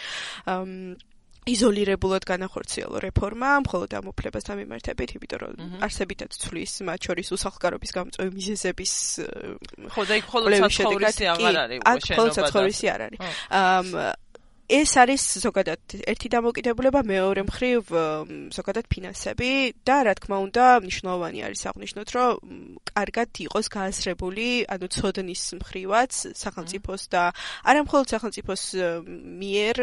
იზოლირებულად 1.48 2.22
განახორციელო 2.28 3.00
რეფორმა, 3.08 3.50
მხოლოდ 3.64 3.90
ამ 3.96 4.06
უფლებასთან 4.12 4.56
მიმართებით, 4.60 5.10
იმიტომ 5.16 5.40
რომ 5.42 5.54
არსებითად 5.80 6.30
ცვლის 6.36 6.72
მათ 6.84 7.00
შორის 7.08 7.28
უსახლკარობის 7.38 7.90
გამწვევი 7.96 8.30
მიზეზების 8.36 8.92
ხო 9.96 10.02
და 10.04 10.14
იქ 10.20 10.24
მხოლოდ 10.28 10.48
საცხოვრისი 10.60 11.24
აღარ 11.32 11.56
არის, 11.64 11.78
შენობა. 11.78 11.88
აქ 11.88 12.00
მხოლოდ 12.12 12.32
საცხოვრისი 12.36 12.86
არ 12.92 13.00
არის. 13.08 13.20
ეს 14.68 14.90
არის 15.00 15.22
ზოგადად 15.40 15.80
ერთი 16.12 16.28
დამოკიდებულება 16.28 17.00
მეორე 17.08 17.42
მხრივ 17.48 17.88
ზოგადად 18.52 18.84
ფინანსები 18.92 19.50
და 19.80 19.96
რა 20.04 20.12
თქმა 20.20 20.36
უნდა 20.44 20.64
მნიშვნელოვანი 20.84 21.40
არის 21.48 21.62
აღნიშნოთ 21.72 22.08
რომ 22.12 22.36
კარგად 22.92 23.30
იყოს 23.48 23.66
გააზრებული 23.72 24.48
ანუ 24.68 24.86
ცოდნის 24.92 25.42
მხრივაც 25.60 26.12
სახელმწიფოს 26.36 27.02
და 27.08 27.22
არამხოლოდ 27.64 28.06
სახელმწიფოს 28.12 28.62
მიერ 29.40 29.76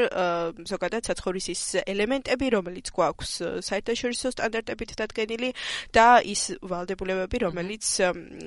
ზოგადად 0.70 1.02
საცხოვრისის 1.10 1.62
ელემენტები 1.82 2.46
რომელიც 2.54 2.94
გვაქვს 2.94 3.32
საერთაშორისო 3.66 4.36
სტანდარტებით 4.38 4.92
დადგენილი 5.02 5.50
და 5.98 6.22
ის 6.22 6.62
ვალდებულებები 6.62 7.38
რომელიც 7.42 7.86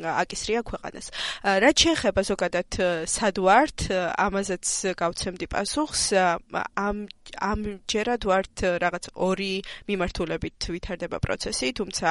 აკისრია 0.07 0.63
ქვეყანას. 0.63 1.07
რაც 1.67 1.77
შეეხება 1.83 2.23
ზოგადად 2.31 2.71
სადვართ 3.11 3.79
ამაზეც 4.15 4.67
გავცემდი 5.03 5.47
პასუხს 5.51 6.28
ამ 6.79 6.97
ამჯერად 7.49 8.27
ვართ 8.31 8.65
რაღაც 8.85 9.11
ორი 9.29 9.53
მიმართულებით 9.91 10.69
ვითარდება 10.75 11.19
პროცესი, 11.25 11.69
თუმცა 11.81 12.09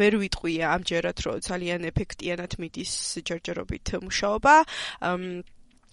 ვერ 0.00 0.18
ვიტყვია 0.22 0.64
ამჯერად, 0.76 1.16
რომ 1.26 1.40
ძალიან 1.50 1.80
ეფექტიანად 1.90 2.52
მიდის 2.60 2.92
ჯერჯერობით 3.30 3.86
მუშაობა. 4.06 4.54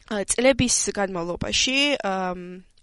წლების 0.08 0.76
განმავლობაში 0.96 1.78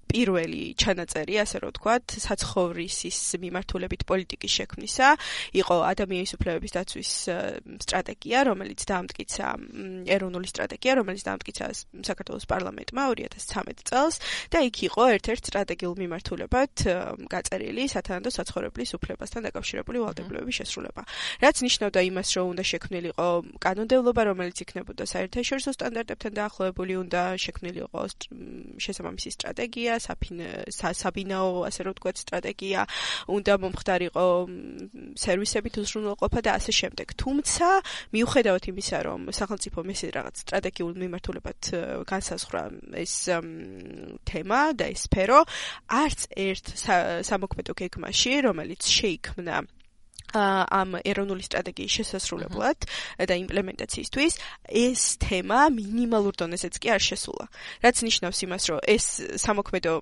პირველი 0.08 0.62
ჩანაწერი, 0.78 1.34
ასე 1.44 1.56
რომ 1.64 1.70
ვთქვათ, 1.74 2.06
საცხოვრისის 2.24 3.18
მიმართულებით 3.44 4.02
პოლიტიკის 4.08 4.52
შექმნისა, 4.58 5.08
იყო 5.60 5.76
ადამიანის 5.92 6.32
უფლებების 6.36 6.72
დაცვის 6.76 7.10
სტრატეგია, 7.84 8.38
რომელიც 8.50 8.80
დაამტკიცა 8.90 9.46
ეროვნული 10.14 10.48
სტრატეგია, 10.52 10.92
რომელიც 11.00 11.22
დაამტკიცა 11.28 11.66
საქართველოს 12.04 12.46
პარლამენტმა 12.50 13.02
2013 13.14 13.84
წელს 13.88 14.14
და 14.52 14.58
იქ 14.68 14.76
იყო 14.88 15.02
ერთ-ერთ 15.16 15.42
სტრატეგიულ 15.50 15.96
მიმართულებად 16.04 16.72
გაწერილი 17.30 17.84
სათანადო 17.94 18.30
საცხოვრებლის 18.34 18.90
უფლებასთან 18.98 19.40
დაკავშირებული 19.48 19.98
ვალდებულებების 20.04 20.58
შესრულება. 20.60 21.02
რაც 21.44 21.56
ნიშნავდა 21.64 22.00
იმას, 22.10 22.28
რომ 22.36 22.46
უნდა 22.54 22.64
შექმნილიყო 22.70 23.28
კანონმდებლობა, 23.64 24.22
რომელიც 24.30 24.56
იქნებოდა 24.64 25.04
საერთაშორისო 25.04 25.70
სტანდარტებთან 25.74 26.32
დაახლოებული, 26.38 26.92
უნდა 27.04 27.22
შექმნილიყო 27.44 28.00
შესაბამისი 28.84 29.30
სტრატეგია, 29.36 29.93
საბინაო, 30.00 31.64
ასე 31.68 31.80
რომ 31.84 31.92
ვთქვათ, 31.94 32.16
სტრატეგია, 32.24 32.80
უნდა 33.28 33.52
მომხდარიყო 33.64 34.26
სერვისებით 35.18 35.74
უზრუნველყოფა 35.82 36.40
და 36.44 36.50
ასე 36.58 36.72
შემდეგ. 36.80 37.08
თუმცა, 37.18 37.68
მიუხედავად 38.14 38.64
იმისა, 38.72 38.98
რომ 39.08 39.20
სახელმწიფო 39.34 39.78
მესე 39.84 40.06
რაღაც 40.14 40.34
სტრატეგიულ 40.44 40.92
მიმართულებად 41.04 41.60
განსაზღვრა 42.08 42.64
ეს 43.04 43.14
თემა 44.24 44.60
და 44.78 44.84
ეს 44.94 45.06
სფერო, 45.06 45.40
არც 45.90 46.20
ერთ 46.34 46.66
სამოქმედო 47.28 47.72
გეგმაში, 47.74 48.32
რომელიც 48.48 48.82
შეიქმნა 48.84 49.56
ამ 50.34 50.98
ეროვნული 51.04 51.44
სტრატეგიის 51.46 51.96
შესასრულებლად 51.98 52.86
და 53.30 53.34
იმპლემენტაციისთვის 53.38 54.38
ეს 54.68 55.02
თემა 55.22 55.70
მინიმალურ 55.74 56.34
დონეზეც 56.42 56.74
კი 56.82 56.88
არ 56.94 57.02
შესულა. 57.08 57.46
რაც 57.84 57.96
ნიშნავს 58.08 58.38
იმას, 58.46 58.62
რომ 58.70 58.78
ეს 58.84 59.04
სამოქმედო 59.44 59.94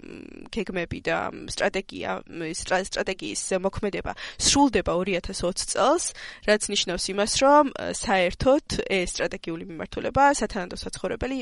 გეგმები 0.52 0.98
და 1.04 1.18
სტრატეგია 1.52 2.10
სტრატეგიის 2.32 3.42
მოქმედება 3.62 4.12
სრულდება 4.40 4.92
2020 4.92 5.72
წელს, 5.72 6.04
რაც 6.48 6.62
ნიშნავს 6.72 7.04
იმას, 7.12 7.32
რომ 7.42 7.64
საერთოდ 7.76 8.66
ეს 8.88 9.08
სტრატეგიული 9.16 9.64
მიმართულება 9.68 10.24
სათანადო 10.38 10.76
საცხოვრებელი 10.80 11.40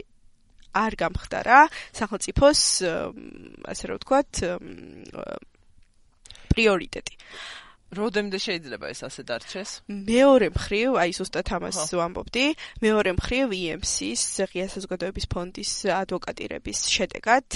არ 0.71 0.95
გამხდარა 0.95 1.61
სახელმწიფოს 1.99 2.61
ასე 3.67 3.85
რომ 3.91 3.97
ვთქვათ 3.99 4.31
პრიორიტეტი. 6.51 7.15
როდემდე 7.91 8.39
შეიძლება 8.39 8.87
ეს 8.95 9.01
ასე 9.07 9.23
დარჩეს? 9.27 9.71
მეორე 9.91 10.49
მხრივ, 10.55 10.91
აი 11.03 11.11
ზუსტად 11.19 11.49
ამას 11.59 11.79
ვამბობდი, 11.91 12.47
მეორე 12.87 13.11
მხრივ 13.19 13.47
EMC-ის 13.51 14.23
ღია 14.51 14.67
საზოგადოების 14.71 15.27
ფონდის 15.27 15.73
ადვოკატირების 15.91 16.79
შედეგად 16.87 17.47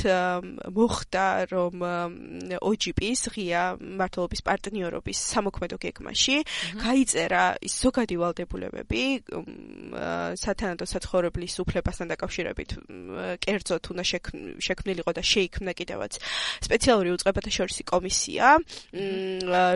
მოხდა, 0.75 1.27
რომ 1.55 1.75
OGP-ის 2.59 3.23
ღია 3.35 3.63
მართლობის 3.79 4.43
პარტნიორობის 4.43 5.19
სამოქმედო 5.35 5.79
გეგმაში 5.79 6.37
გაიწერა 6.83 7.45
ის 7.63 7.75
ზოგადი 7.85 8.17
ვალდებულებები 8.19 9.05
სათანადო 10.41 10.87
საცხოვრებლის 10.89 11.55
უფლებასთან 11.63 12.11
დაკავშირებით 12.11 12.71
კერძოდ 13.45 13.83
უნდა 13.95 14.05
შექმნილიყო 14.67 15.13
და 15.15 15.23
შეიქმნა 15.23 15.73
კიდევაც 15.79 16.19
სპეციალური 16.65 17.15
უწყებათა 17.15 17.51
შორისი 17.55 17.85
კომისია, 17.89 18.59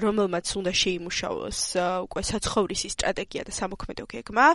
რომელმაც 0.02 0.47
რაც 0.48 0.56
უნდა 0.56 0.72
შეიმუშაოს 0.72 1.60
უკვე 2.08 2.22
საცხოვრისის 2.24 2.92
სტრატეგია 2.96 3.42
და 3.44 3.52
სამოქმედო 3.52 4.04
გეგმა. 4.08 4.46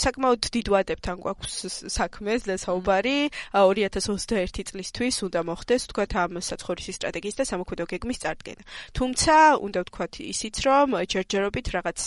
საკმაოდ 0.00 0.42
დიდ 0.56 0.66
ვადებთან 0.72 1.16
გვაქვს 1.20 1.56
საქმე 1.92 2.32
და 2.48 2.56
საუბარი 2.56 3.16
2021 3.52 4.64
წლისთვის 4.72 5.16
უნდა 5.28 5.40
მოხდეს 5.44 5.82
თქვათ 5.92 6.12
ამ 6.24 6.32
საცხოვრისის 6.40 6.96
სტრატეგიის 6.96 7.36
და 7.36 7.44
სამოქმედო 7.44 7.84
გეგმის 7.92 8.18
წარდგენა. 8.24 8.62
თუმცა 8.96 9.36
უნდა 9.68 9.78
ვთქვათ 9.84 10.12
ისიც 10.32 10.54
რომ 10.64 10.88
ჯერჯერობით 11.12 11.66
რაღაც 11.76 12.00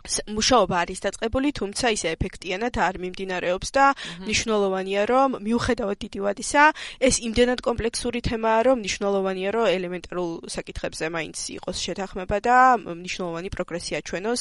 მუშაობა 0.00 0.76
არის 0.80 0.98
დაწყებული, 1.04 1.48
თუმცა 1.60 1.86
ისე 1.92 2.08
ეფექტიანად 2.16 2.74
არ 2.80 2.94
მიმდინარეობს 3.04 3.68
და 3.76 3.84
მნიშვნელოვანია, 4.24 5.02
რომ 5.12 5.28
მიუხედავად 5.44 5.98
დიდი 6.04 6.20
ვადისა, 6.24 6.64
ეს 7.04 7.14
იმდენად 7.20 7.60
კომპლექსური 7.60 8.20
თემაა, 8.24 8.60
რომ 8.68 8.76
მნიშვნელოვანია, 8.80 9.48
რომ 9.56 9.66
ელემენტარულ 9.76 10.30
საკითხებზე 10.48 11.04
მაინც 11.12 11.36
იყოს 11.60 11.76
შეთანხმება 11.84 12.36
და 12.40 12.56
მნიშვნელოვანი 12.80 13.48
პროგრესი 13.52 13.92
აჩვენოს 14.00 14.40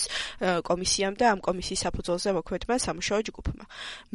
კომისიამ 0.63 1.15
და 1.19 1.25
ამ 1.33 1.39
კომისიის 1.43 1.83
საფუძველზე 1.85 2.29
მოქმედმა 2.39 2.75
სამუშაო 2.79 3.19
ჯგუფმა. 3.27 3.65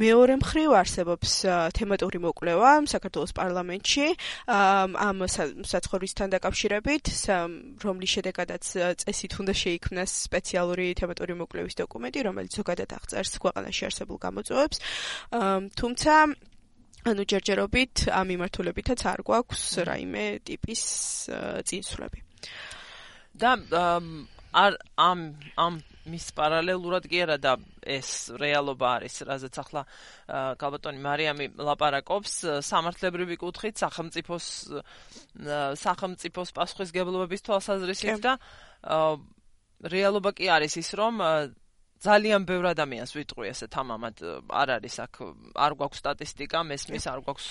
მეორე 0.01 0.35
მხრივ 0.41 0.71
არსებობს 0.81 1.31
თემატური 1.77 2.19
მოკვლევა 2.25 2.71
საქართველოს 2.89 3.33
პარლამენტში 3.37 4.07
ამ 4.49 5.19
საცხოვრისთან 5.29 6.29
დაკავშირებით, 6.35 7.05
რომლის 7.85 8.11
შედეგადაც 8.17 8.65
წესით 9.05 9.33
უნდა 9.45 9.53
შეიქმნას 9.53 10.11
სპეციალური 10.27 10.87
თემატური 10.99 11.34
მოკვლევის 11.41 11.79
დოკუმენტი, 11.83 12.21
რომელიც 12.29 12.53
ზოგადად 12.59 12.91
აღწერს 12.99 13.33
ქვეყანაში 13.45 13.83
არსებულ 13.89 14.19
გამოწვევებს. 14.27 14.77
თუმცა 15.79 16.13
ანუ 17.05 17.23
ჯერჯერობით 17.29 18.09
ამ 18.09 18.27
მიმართულებითაც 18.33 19.01
არ 19.05 19.21
გვაქვს 19.29 19.63
რაიმე 19.85 20.25
ტიპის 20.49 20.83
წინსვლები. 21.69 22.19
და 23.35 23.59
არ 24.55 24.73
ამ 24.95 25.21
ამ 25.59 25.75
მის 26.05 26.27
პარალელურად 26.37 27.09
კი 27.09 27.21
არა 27.25 27.37
და 27.41 27.53
ეს 27.81 28.31
რეალობა 28.37 28.89
არის, 29.01 29.15
რაზეც 29.25 29.57
ახლა 29.63 29.83
კალბატონი 30.61 31.01
მარიამი 31.01 31.47
ლაპარაკობს, 31.59 32.33
სამართლებრივი 32.61 33.37
კუთხით 33.41 33.81
სახელმწიფოს 33.81 34.47
სახელმწიფოს 35.81 36.55
პასუხისგებლობების 36.61 37.45
თვალსაზრისით 37.49 38.21
და 38.21 38.37
რეალობა 39.93 40.33
კი 40.39 40.49
არის 40.55 40.77
ის, 40.81 40.91
რომ 40.97 41.21
ძალიან 42.03 42.43
ბევრ 42.45 42.65
ადამიანს 42.75 43.13
ვიტყვი 43.17 43.47
ესე 43.49 43.67
თამამად 43.71 44.21
არ 44.51 44.69
არის 44.77 44.97
აქ 45.05 45.15
არ 45.57 45.73
გვაქვს 45.79 46.01
სტატისტიკა, 46.03 46.59
მესმის 46.69 47.05
არ 47.09 47.21
გვაქვს 47.25 47.49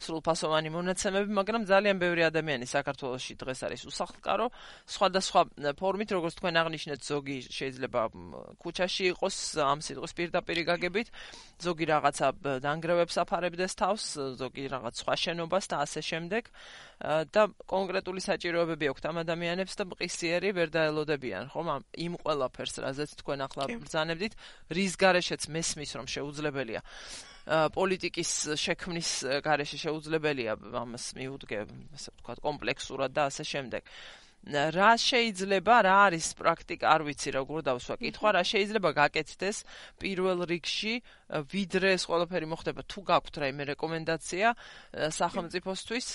სრულფასოვანი 0.00 0.70
მონაცემები, 0.70 1.30
მაგრამ 1.40 1.62
ძალიან 1.66 1.96
ბევრი 2.00 2.22
ადამიანი 2.30 2.66
საქართველოსში 2.70 3.34
დღეს 3.40 3.60
არის 3.66 3.82
უსახლკარო, 3.90 4.46
სხვადასხვა 4.94 5.40
ფორმით, 5.80 6.08
როგორც 6.16 6.34
თქვენ 6.38 6.54
აღნიშნეთ, 6.60 7.00
ზოგი 7.10 7.38
შეიძლება 7.50 8.00
ქუჩაში 8.62 9.04
იყოს 9.12 9.36
ამ 9.60 9.78
სიტყვის 9.84 10.12
პირდაპირი 10.18 10.62
გაგებით, 10.70 11.08
ზოგი 11.60 11.84
რაღაცა 11.90 12.26
დანგრევებს 12.64 13.16
აფარებდეს 13.24 13.72
თავს, 13.74 14.04
ზოგი 14.40 14.64
რაღაც 14.70 14.94
სხვა 15.02 15.14
შენობას 15.24 15.64
და 15.66 15.76
ასე 15.84 16.00
შემდეგ. 16.00 16.44
და 17.00 17.48
კონკრეტული 17.64 18.20
საჭიროებები 18.20 18.90
აქვს 18.92 19.06
ამ 19.08 19.16
ადამიანებს 19.24 19.72
და 19.72 19.84
მყისიერი 19.88 20.50
ვერ 20.52 20.68
დაელოდებიან, 20.68 21.48
ხომ? 21.48 21.68
იმ 21.96 22.12
ყველაფერს, 22.20 22.74
რაზეც 22.84 23.10
თქვენ 23.24 23.40
ახლა 23.48 23.64
ბრძანებდით, 23.82 24.36
რის 24.70 24.94
გარეშეც 25.00 25.48
მესმის 25.50 25.90
რომ 25.98 26.06
შეუძლებელია 26.14 26.80
პოლიტიკის 27.50 28.30
შექმნის 28.60 29.10
გარეშე 29.42 29.78
შეუძლებელია 29.80 30.54
ამას 30.76 31.04
მიუდგე, 31.16 31.58
ასე 31.96 32.08
ვთქვათ, 32.14 32.38
კომპლექსურად 32.44 33.10
და 33.16 33.26
ასე 33.32 33.44
შემდეგ. 33.48 33.82
რა 34.48 34.92
შეიძლება, 34.96 35.74
რა 35.84 35.96
არის 36.08 36.26
პრაქტიკა, 36.32 36.84
არ 36.88 37.00
ვიცი 37.04 37.30
როგორ 37.36 37.60
დავსვა 37.60 37.94
კითხვა, 38.00 38.28
რა 38.40 38.42
შეიძლება 38.48 38.90
გაკეთდეს 38.96 39.56
პირველ 40.00 40.48
რიგში, 40.48 40.94
ვიდრე 41.52 41.92
ეს 41.92 42.08
ყველაფერი 42.08 42.46
მოხდება, 42.48 42.80
თუ 42.88 43.00
გაქვთ 43.04 43.34
რაიმე 43.36 43.64
რეკომენდაცია 43.76 44.48
სახელმწიფოსთვის 45.12 46.08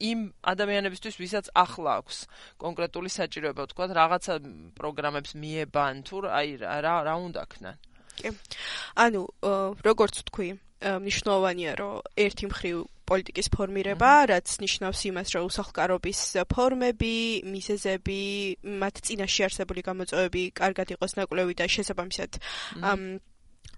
იმ 0.00 0.18
ადამიანებისთვის, 0.52 1.14
ვისაც 1.20 1.46
ახლა 1.54 1.90
აქვს 2.00 2.16
კონკრეტული 2.60 3.10
საჭიროება, 3.12 3.62
თქვა 3.70 3.84
რაღაცა 4.00 4.34
პროგრამებს 4.78 5.30
მიებან 5.36 5.94
თუ 6.08 6.16
აი 6.28 6.48
რა 6.60 6.96
რა 7.06 7.14
უნდა 7.26 7.42
ქნან. 7.52 7.76
კი. 8.20 8.28
ანუ 8.96 9.22
როგორც 9.84 10.14
თქვი, 10.28 10.48
მნიშვნელოვანია, 10.80 11.72
რომ 11.76 11.94
ერთი 12.16 12.46
მხრივ 12.48 12.76
პოლიტიკის 13.10 13.48
ფორმირება, 13.52 14.10
რაც 14.32 14.48
ნიშნავს 14.64 15.00
იმას, 15.10 15.28
რომ 15.34 15.42
უსახლკარობის 15.50 16.20
ფორმები, 16.48 17.16
მიზეზები, 17.44 18.22
მათ 18.80 18.94
წინაშე 19.04 19.42
არსებული 19.50 19.80
გამოწვევები 19.84 20.42
კარგად 20.56 20.94
იყოს 20.94 21.12
ნაკვლევი 21.20 21.54
და 21.58 21.66
შესაბამისად 21.68 22.30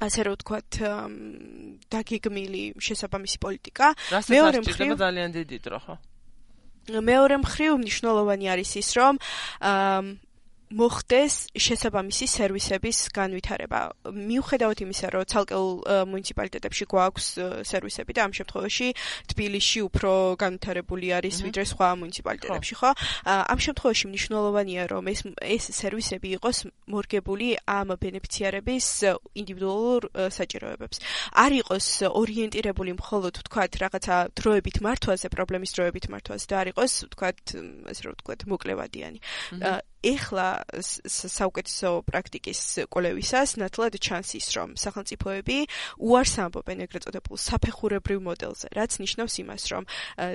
ასე 0.02 0.20
რომ 0.26 0.35
ვთქვათ, 0.35 0.70
დაგეგმილი 1.94 2.62
შესაბამისი 2.87 3.38
პოლიტიკა. 3.38 3.87
მეორე 4.35 4.58
მხრივ 4.66 4.90
ძალიან 4.98 5.30
დიდი 5.38 5.58
დრო, 5.62 5.78
ხო? 5.78 5.94
მეორე 6.90 7.36
მხრივ 7.42 7.78
მნიშვნელოვანი 7.78 8.46
არის 8.52 8.70
ის, 8.82 8.88
რომ 8.98 9.20
მოხდეს 10.72 11.35
შესაბამისი 11.52 12.26
სერვისების 12.32 12.98
განვითარება. 13.12 13.80
მიუხედავად 14.08 14.78
იმისა, 14.85 15.06
რომ 15.12 15.24
ცალკეულ 15.32 15.70
მუნიციპალიტეტებში 16.12 16.85
გვაქვს 16.92 17.26
სერვისები 17.68 18.12
და 18.16 18.20
ამ 18.26 18.32
შემთხვევაში 18.38 18.88
თბილისში 19.32 19.80
უფრო 19.88 20.12
განვითარებული 20.40 21.06
არის 21.18 21.37
ვიდრე 21.44 21.64
სხვა 21.72 21.88
მუნიციპალიტეტებში, 22.02 22.74
ხო? 22.80 22.90
ამ 23.52 23.58
შემთხვევაში 23.66 24.04
მნიშვნელოვანია, 24.12 24.82
რომ 24.92 25.04
ეს 25.12 25.20
ეს 25.42 25.64
სერვისები 25.76 26.28
იყოს 26.40 26.58
მორგებული 26.88 27.48
ამ 27.68 27.88
ბენეფიციარების 28.00 28.87
ინდივიდუალურ 29.37 30.02
საჭიროებებს. 30.32 30.96
არ 31.37 31.50
იყოს 31.61 31.87
ორიენტირებული 32.08 32.92
მხოლოდ 32.96 33.35
თქვათ 33.46 33.72
რაღაცა 33.82 34.16
დროებით 34.40 34.76
მართვაზე, 34.87 35.26
პრობლემის 35.37 35.74
დროებით 35.76 36.04
მართვაზე 36.12 36.46
და 36.48 36.56
არ 36.62 36.66
იყოს 36.72 36.92
თქვათ 37.12 37.38
ასე 37.92 38.00
რომ 38.06 38.12
ვთქვათ 38.16 38.40
მოკლევადიანი. 38.48 39.18
ეხლა 40.02 40.46
საუკეთესო 40.82 41.90
პრაქტიკის 42.10 42.60
კოლევისას 42.90 43.54
ნათლად 43.62 43.94
ჩანს 44.02 44.34
ის, 44.34 44.46
რომ 44.58 44.74
სახელმწიფოები 44.74 45.58
უარს 46.02 46.34
ამბობენ 46.42 46.82
ეგრეთ 46.86 47.06
წოდებულ 47.06 47.38
საფეხურებრივ 47.38 48.18
მოდელზე, 48.26 48.66
რაც 48.74 48.98
ნიშნავს 48.98 49.34
იმას, 49.46 49.62
რომ 49.72 49.84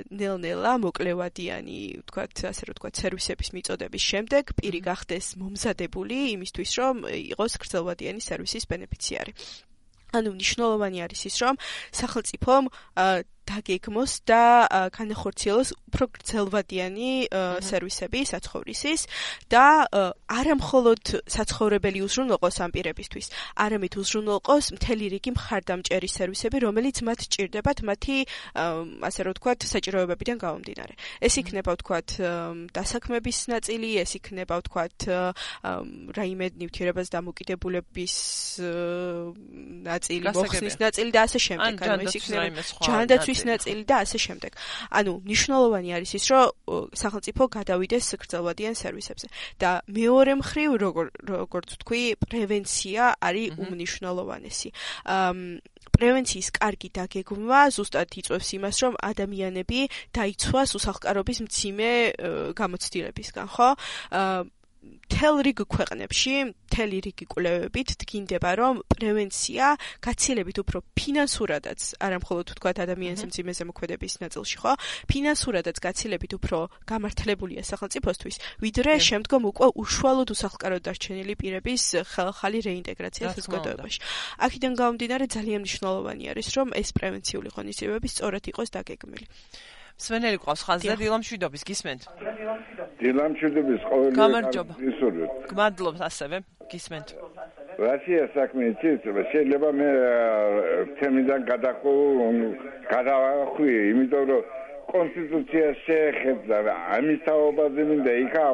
ნელ-ნელა 0.08 0.72
მოკლევადიანი, 0.88 1.80
ვთქვათ, 2.00 2.34
ასე 2.48 2.62
რომ 2.64 2.74
ვთქვათ, 2.78 2.94
სერვისების 3.02 3.48
მიწოდების 3.52 4.02
შემდეგ 4.08 4.44
პირი 4.56 4.80
გახდეს 4.88 5.26
მომზადებული 5.36 6.18
იმისთვის, 6.32 6.70
რომ 6.80 6.94
იყოს 7.12 7.52
გრძელვადიანი 7.60 8.20
სერვისის 8.24 8.64
ბენეფიციარი. 8.72 9.32
ანუ 10.08 10.32
მნიშვნელოვანი 10.32 10.98
არის 11.04 11.22
ის, 11.28 11.36
რომ 11.44 11.54
სახელმწიფომ 11.92 12.64
დაგეგმოს 13.48 14.12
და 14.28 14.42
განახორციელოს 14.92 15.68
უფრო 15.88 16.04
გრძელვადიანი 16.18 17.10
სერვისები 17.64 18.20
საცხოვრისის 18.28 19.00
და 19.48 19.64
არა 20.28 20.54
მხოლოდ 20.60 21.02
საცხოვრებელი 21.32 21.98
უზრუნველყოს 22.04 22.56
ამ 22.64 22.70
პირებისთვის, 22.76 23.26
არამედ 23.64 23.92
უზრუნველყოს 24.02 24.66
მთელი 24.76 25.04
რიგი 25.14 25.30
მხარდამჭერი 25.32 26.08
სერვისები, 26.12 26.56
რომელიც 26.68 26.96
მათ 27.08 27.20
ჭირდებათ 27.32 27.78
მათი 27.88 28.16
ასე 29.08 29.20
რომ 29.24 29.32
ვთქვათ, 29.38 29.58
საჭიროებებიდან 29.72 30.36
გამომდინარე. 30.44 30.94
ეს 31.24 31.34
იქნება 31.40 31.70
ვთქვათ 31.78 32.08
დასაქმების 32.76 33.38
ნაწილი, 33.48 33.88
ეს 34.04 34.12
იქნება 34.18 34.54
ვთქვათ 34.60 34.98
რაიმე 36.18 36.46
ნივთიერებას 36.60 37.08
დამოკიდებულების 37.16 38.14
ნაწილი, 39.88 40.26
მოხსნის 40.36 40.76
ნაწილი 40.84 41.10
და 41.16 41.20
ასე 41.24 41.38
შემდეგ. 41.46 41.74
ანუ 41.88 42.02
ეს 42.08 42.14
იქნება 42.18 42.60
ჯანდაცვის 42.84 43.37
ის 43.38 43.42
ნაწილი 43.46 43.82
და 43.86 43.96
ასე 44.02 44.18
შემდეგ. 44.18 44.52
ანუ 44.90 45.12
მნიშვნელოვანი 45.22 45.90
არის 45.96 46.10
ის, 46.18 46.24
რომ 46.28 46.46
სახელმწიფო 46.98 47.42
გადავიდეს 47.56 48.04
გრძელვადიან 48.18 48.74
სერვისებზე. 48.74 49.26
და 49.62 49.70
მეორე 49.86 50.32
მხრივ, 50.42 50.70
როგორ 50.82 51.06
როგორც 51.22 51.68
ვთქვი, 51.78 52.02
პრევენცია 52.26 53.02
არის 53.22 53.54
უმნიშვნელოვანესი. 53.62 54.68
პრევენციის 55.88 56.48
კარგი 56.58 56.88
დაგეგმვა 56.98 57.60
ზუსტად 57.74 58.08
იწვევს 58.20 58.48
იმას, 58.58 58.76
რომ 58.84 58.94
ადამიანები 59.02 59.80
დაიცვას 60.14 60.70
უსახლკარობის 60.78 61.38
მციმე 61.46 61.90
გამოცდილებისგან, 62.54 63.46
ხო? 63.54 63.68
თელ 65.08 65.40
რიგ 65.42 65.64
ქვეყნებში, 65.66 66.34
თელი 66.70 66.98
რიგი 67.02 67.26
კვლევებით 67.32 67.88
დგინდება, 67.98 68.50
რომ 68.60 68.74
პრევენცია 68.92 69.66
გაცილებით 70.04 70.56
უფრო 70.62 70.78
ფინანსურადაც, 70.94 71.80
არა 71.98 72.18
მხოლოდ 72.22 72.46
თქვა 72.58 72.70
ადამიანის 72.86 73.22
მძიმეზე 73.26 73.62
მოქმედების 73.70 74.14
ნაწილში, 74.22 74.56
ხო? 74.62 74.72
ფინანსურადაც 75.10 75.76
გაცილებით 75.82 76.32
უფრო 76.38 76.58
გამართლებულია 76.86 77.62
სახელმწიფოსთვის, 77.66 78.36
ვიდრე 78.62 78.92
შემდგომ 79.08 79.42
უკვე 79.50 79.66
უშუალოდ 79.82 80.28
უსახლკაროდ 80.38 80.82
დარჩენილი 80.86 81.34
პირების 81.42 81.82
ხალხალი 82.14 82.58
რეინტეგრაცია 82.68 83.26
საზოგადოებაში. 83.34 83.98
აქედან 84.46 84.72
გამომდინარე 84.78 85.26
ძალიან 85.26 85.60
მნიშვნელოვანი 85.66 86.24
არის, 86.30 86.48
რომ 86.54 86.68
ეს 86.78 86.88
პრევენციული 86.94 87.48
ღონისძიებები 87.58 88.08
სწორად 88.14 88.44
იყოს 88.54 88.68
დაგეგმილი. 88.78 89.26
სვენელი 89.98 90.38
ყავს 90.42 90.62
ხაზზე 90.66 90.94
დილამშვიდობის 91.02 91.62
გისმენთ. 91.68 92.02
დილამშვიდობის 93.02 93.80
ყოველი 93.90 94.14
გამარჯობა. 94.18 94.74
გმადლობთ 95.50 96.00
ასევე 96.08 96.36
გისმენთ. 96.70 97.08
რაშია 97.78 98.24
საქმე 98.34 98.62
იცით? 98.74 99.02
შეიძლება 99.32 99.68
მე 99.80 99.90
თემიდან 100.98 101.40
გადახო 101.50 101.92
გადავახვი 102.94 103.74
იმიტომ 103.92 104.24
რომ 104.30 104.42
კონსტიტუცია 104.92 105.66
შეეხება 105.84 106.74
ამის 106.96 107.20
თაობაზე 107.26 107.82
მინდა 107.90 108.12
იქა 108.24 108.46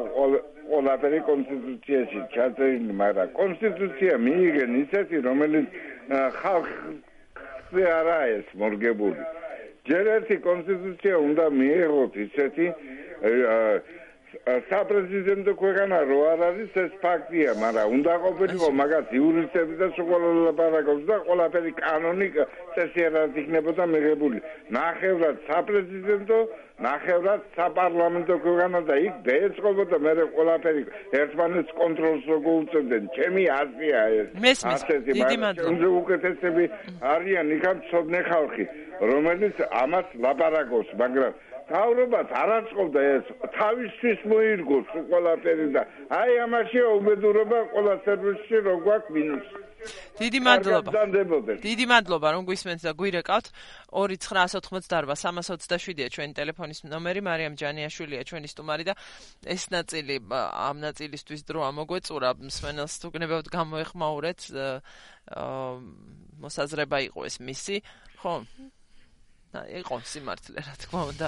ყველაფერი 0.69 1.19
კონსტიტუციაში 1.29 2.19
ჩაწერილი, 2.33 2.93
მაგრამ 3.01 3.27
კონსტიტუცია 3.39 4.13
მიიღენ 4.25 4.71
ისეთი, 4.81 5.17
რომელიც 5.29 5.65
ხალხზე 6.41 7.83
არაა 7.99 8.37
მორგებული. 8.61 9.21
ჯერ 9.89 10.05
ერთი 10.17 10.35
კონსტიტუცია 10.47 11.15
უნდა 11.27 11.45
მიიღოთ 11.59 12.13
ისეთი 12.25 12.65
საპრეზიდენტო 14.69 15.53
ქვეყანა 15.61 15.97
რო 16.09 16.17
არ 16.31 16.41
არის 16.49 16.73
ეს 16.83 16.93
ფაქტია, 17.03 17.51
მაგრამ 17.63 17.87
უნდა 17.97 18.13
ყოფილიყო 18.25 18.69
მაგას 18.81 19.07
იურისტები 19.19 19.75
და 19.79 19.87
სულ 19.95 20.23
ლაპარაკობს 20.47 21.05
და 21.09 21.15
ყველაფერი 21.27 21.71
კანონი 21.79 22.27
წესიერად 22.75 23.37
იქნებოდა 23.41 23.83
მიღებული. 23.93 24.37
ნახევრად 24.75 25.35
საპრეზიდენტო, 25.47 26.39
ნახევრად 26.87 27.41
საპარლამენტო 27.55 28.35
ქვეყანა 28.45 28.79
და 28.89 28.95
იქ 29.07 29.15
დაეწყობოდა 29.27 29.97
მე 30.05 30.13
ყველაფერი 30.35 30.83
ერთმანეთს 31.21 31.71
კონტროლს 31.79 32.23
როგორ 32.33 32.53
უწევდნენ. 32.65 33.03
ჩემი 33.15 33.43
აზრია 33.61 34.01
ეს. 34.19 34.27
ასეთი 34.75 35.11
მაგრამ 35.23 35.79
უკეთესები 36.01 36.63
არიან 37.13 37.47
იქამ 37.55 37.77
ცოდნე 37.89 38.21
ხალხი, 38.29 38.63
რომელიც 39.01 39.55
ამას 39.83 40.07
ლაპარაკობს, 40.23 40.89
მაგრამ 41.01 41.31
თავრობას 41.69 42.29
არ 42.41 42.49
აწყობდა 42.59 43.01
ეს. 43.15 43.25
თავისთვის 43.57 44.19
მოირგოს 44.29 44.87
ყველაფერი 45.09 45.67
და 45.75 45.81
აი 46.13 46.31
ამაში 46.45 46.79
უბედურება 46.97 47.59
ყველა 47.73 47.95
სერვისში 48.05 48.57
რო 48.65 48.75
გვაქვს 48.85 49.13
მინუს. 49.15 49.47
დიდი 50.19 50.39
მადლობა. 50.45 50.91
დიდი 51.61 51.85
მადლობა 51.91 52.27
რომ 52.35 52.43
გვისმენთ 52.49 52.81
და 52.85 52.91
გვირეკავთ. 52.99 53.45
2988327-ია 53.93 56.07
ჩვენი 56.13 56.33
ტელეფონის 56.37 56.79
ნომერი. 56.89 57.21
მარიამ 57.25 57.55
ჯანიაშვილია 57.61 58.21
ჩვენი 58.29 58.47
სტუმარი 58.53 58.83
და 58.89 58.93
ეს 59.45 59.63
ნაწილი 59.75 60.15
ამ 60.29 60.77
ნაწილისთვის 60.85 61.41
დრო 61.49 61.59
ამოგვეწურა. 61.69 62.29
მსმენელს 62.45 62.93
თუ 63.01 63.07
გნებავთ 63.13 63.47
გამოეხმაურეთ 63.57 64.39
მოსაზრება 66.41 66.97
იყო 67.09 67.19
ეს 67.29 67.35
მისი. 67.41 67.75
ხო 68.21 68.33
იყო 69.79 69.95
სიმართლე 70.11 70.59
რა 70.67 70.75
თქმა 70.83 71.01
უნდა 71.11 71.27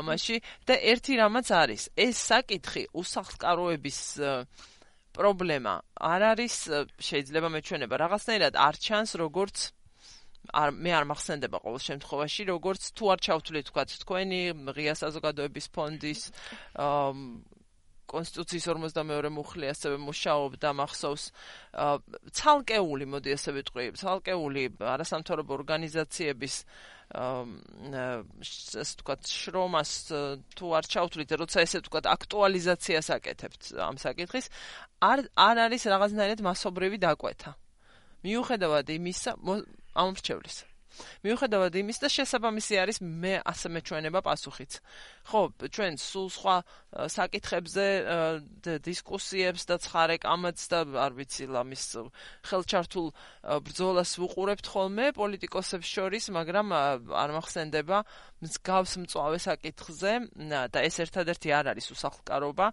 ამაში. 0.00 0.36
და 0.66 0.74
ერთი 0.92 1.12
რამაც 1.20 1.48
არის. 1.62 1.82
ეს 1.96 2.16
საკითხი 2.30 2.82
უსახლკაროების 2.94 4.00
პრობლემა 5.16 5.74
არ 6.14 6.20
არის 6.32 6.54
შეიძლება 7.08 7.48
მეჩვენება. 7.56 7.94
რაღაცნაირად 8.04 8.54
არ 8.54 8.74
ჩანს 8.86 9.10
როგორც 9.24 9.56
არ 10.56 10.72
მე 10.74 10.90
არ 10.98 11.04
მახსენდება 11.10 11.58
ყოველ 11.62 11.82
შემთხვევაში 11.86 12.42
როგორც 12.50 12.82
თუ 12.96 13.04
არ 13.12 13.18
ჩავთვლით 13.26 13.66
თქვა 13.70 13.82
თქვენი 14.02 14.40
ღია 14.76 14.94
საზოგადოების 15.02 15.66
ფონდის 15.74 16.20
კონსტიტუციის 18.10 18.66
52-ე 18.70 19.30
მუხლი 19.34 19.70
ასევე 19.70 19.96
მუშაობდა 20.02 20.70
მახსოვს 20.80 21.24
ცალკეული 22.40 23.06
მოდი 23.14 23.36
ასე 23.38 23.54
ვიტყვი 23.58 23.84
ცალკეული 24.00 24.64
არასამთავრობო 24.94 25.56
ორგანიზაციების 25.60 26.56
ასე 27.10 28.82
ვთქვათ, 28.86 29.26
შრომას 29.26 29.90
თუ 30.54 30.66
არ 30.78 30.84
ჩავთვლით, 30.94 31.30
როცა 31.42 31.64
ესე 31.66 31.82
ვთქვათ, 31.82 32.06
აქტუალიზაციას 32.06 33.08
აკეთებთ 33.18 33.62
ამ 33.82 33.98
საკითხის, 33.98 34.46
არ 35.02 35.26
არ 35.34 35.56
არის 35.66 35.82
რაღაცნაირად 35.90 36.40
მასობრივი 36.46 36.98
დაკვეთა. 37.02 37.50
მიუხედავად 38.22 38.86
იმისა, 38.94 39.30
ამორჩევლის. 39.98 40.69
მიუხედავად 41.24 41.72
იმის 41.80 41.98
და 42.02 42.08
შესაბამისი 42.10 42.74
არის 42.82 42.98
მე 43.00 43.34
ასე 43.46 43.68
მეჩვენება 43.74 44.20
პასუხიც. 44.26 44.72
ხო, 45.30 45.40
ჩვენ 45.70 45.94
სულ 46.00 46.28
სხვა 46.34 46.56
საკითხებზე 46.90 47.86
დისკუსიებს 48.82 49.62
და 49.70 49.76
ცხარე 49.78 50.16
კამათს 50.20 50.64
და 50.72 50.78
არ 51.06 51.12
ვიცი 51.18 51.44
ლამის 51.54 51.84
ხელჩართულ 52.50 53.06
ბრძოლას 53.66 54.10
ვუყურებთ 54.20 54.66
ხოლმე 54.66 55.06
პოლიტიკოსებს 55.14 55.86
შორის, 55.86 56.24
მაგრამ 56.34 56.66
არ 56.74 57.30
მახსენდება 57.36 57.98
მსგავს 58.40 58.92
მწვავე 59.04 59.38
საკითხზე 59.38 60.12
და 60.72 60.78
ეს 60.82 60.96
ერთადერთი 61.04 61.48
არ 61.54 61.72
არის 61.76 61.86
უსახლკარობა 61.94 62.66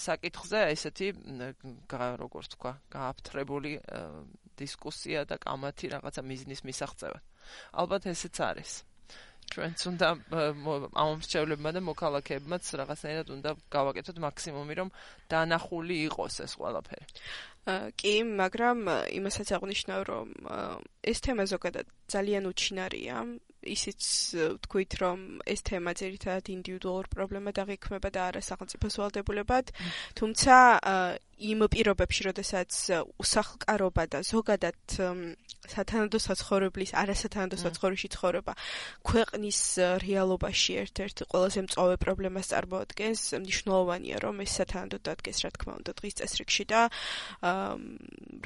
საკითხზე, 0.00 0.60
ესეთი 0.74 1.08
როგორ 1.92 2.42
თქვა, 2.56 2.72
გააფთრებული 2.88 3.72
დისკუსია 4.60 5.24
და 5.30 5.36
კამათი 5.38 5.86
რაღაცა 5.94 6.22
მიზნის 6.30 6.60
მისაღწევად. 6.68 7.22
ალბათ 7.80 8.02
ესეც 8.12 8.36
არის. 8.50 8.72
ჩვენც 9.48 9.80
უნდა 9.88 10.08
ამომრჩევლებმა 11.02 11.70
და 11.72 11.80
მოქალაქეებმაც 11.88 12.64
რაღაცნაირად 12.80 13.28
უნდა 13.32 13.50
გავაკეთოთ 13.72 14.16
მაქსიმუმი, 14.24 14.74
რომ 14.80 14.88
დანახული 15.32 15.96
იყოს 16.08 16.34
ეს 16.44 16.52
ყველაფერი. 16.60 17.06
კი, 18.00 18.14
მაგრამ 18.24 18.78
იმასაც 19.18 19.48
აღნიშნავ, 19.56 20.00
რომ 20.08 20.26
ეს 21.04 21.18
თემა 21.24 21.44
ზოგადად 21.52 21.86
ძალიან 22.12 22.44
უჩინარია. 22.52 23.16
ისიც 23.58 24.02
ვთქვით, 24.38 24.92
რომ 25.02 25.18
ეს 25.52 25.60
თემა 25.66 25.92
ძირითადად 26.00 26.46
ინდივიდუალურ 26.56 27.06
პრობლემად 27.10 27.56
აღიქმება 27.58 28.08
და 28.14 28.20
არა 28.30 28.40
სახელმწიფოს 28.48 28.94
ვალდებულებად, 29.02 29.66
თუმცა 30.14 30.54
იმ 31.38 31.64
პირობებში, 31.70 32.24
როდესაც 32.28 32.70
უსახლკარობა 33.22 34.04
და 34.10 34.20
ზოგადად 34.26 34.94
სათანადო 35.68 36.18
საცხოვრებლის, 36.18 36.92
არასათანადო 36.98 37.58
საცხოვრებაში 37.62 38.08
ცხოვრება 38.14 38.54
ქვეყნის 39.06 39.60
რეალობაში 40.02 40.76
ერთ-ერთ 40.82 41.22
ყველაზე 41.30 41.64
მწვავე 41.68 41.96
პრობლემას 42.04 42.50
წარმოადგენს, 42.52 43.22
მნიშვნელოვანია, 43.44 44.16
რომ 44.24 44.42
ეს 44.44 44.52
სათანადო 44.58 44.98
დადგეს, 45.06 45.38
რა 45.46 45.50
თქმა 45.54 45.72
უნდა, 45.78 45.92
დღის 46.00 46.18
წესრიგში 46.18 46.64
და 46.72 46.80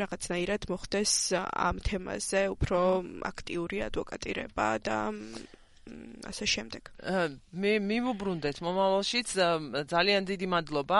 რაღაცნაირად 0.02 0.68
მოხდეს 0.72 1.12
ამ 1.40 1.76
თემაზე 1.88 2.42
უფრო 2.56 2.80
აქტიური 3.32 3.78
ადვოკატირება 3.88 4.68
და 4.84 4.98
ასე 6.28 6.44
შემდეგ. 6.54 6.82
მე 7.52 7.72
მიმოbrundet 7.82 8.62
მომავალშიც 8.64 9.28
ძალიან 9.92 10.22
დიდი 10.30 10.46
მადლობა 10.54 10.98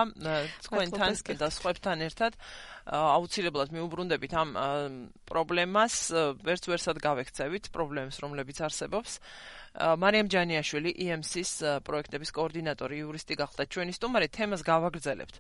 თქვენთან 0.67 1.11
და 1.39 1.49
სხვებთან 1.49 1.99
ერთად. 2.09 2.33
აუცილებლად 2.83 3.71
მიუბრუნდებით 3.71 4.33
ამ 4.35 4.49
პრობლემას, 5.31 5.95
ვერც 6.43 6.65
ვერსად 6.67 6.99
გავექცევით 6.99 7.71
პრობლემებს, 7.71 8.19
რომლებიც 8.19 8.59
არსებობს. 8.67 9.21
მარიამ 9.73 10.29
ჯანიაშვილი, 10.29 10.91
EMC-ის 11.01 11.81
პროექტების 11.87 12.31
კოორდინატორი, 12.37 12.97
იურისტი 13.07 13.35
გახდა 13.41 13.63
ჩვენი 13.73 13.93
სტუმარი, 13.97 14.29
თემას 14.29 14.61
გავაგრძელებთ. 14.69 15.37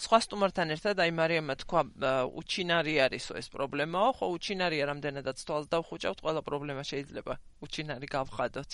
სხვა 0.00 0.18
სტუმართან 0.24 0.68
ერთად 0.72 0.96
აი 1.04 1.10
მარიამმა 1.18 1.54
თქვა, 1.60 1.82
უჩინარი 2.32 2.94
არისო 3.04 3.36
ეს 3.42 3.46
პრობლემაო, 3.52 4.08
ხო 4.16 4.26
უჩინარია 4.38 4.84
რამდენადაც 4.88 5.38
თვალს 5.44 5.68
დავხუჭავთ, 5.68 6.18
ყველა 6.24 6.40
პრობლემა 6.48 6.80
შეიძლება 6.80 7.34
უჩინარი 7.60 8.06
გავხადოთ. 8.08 8.72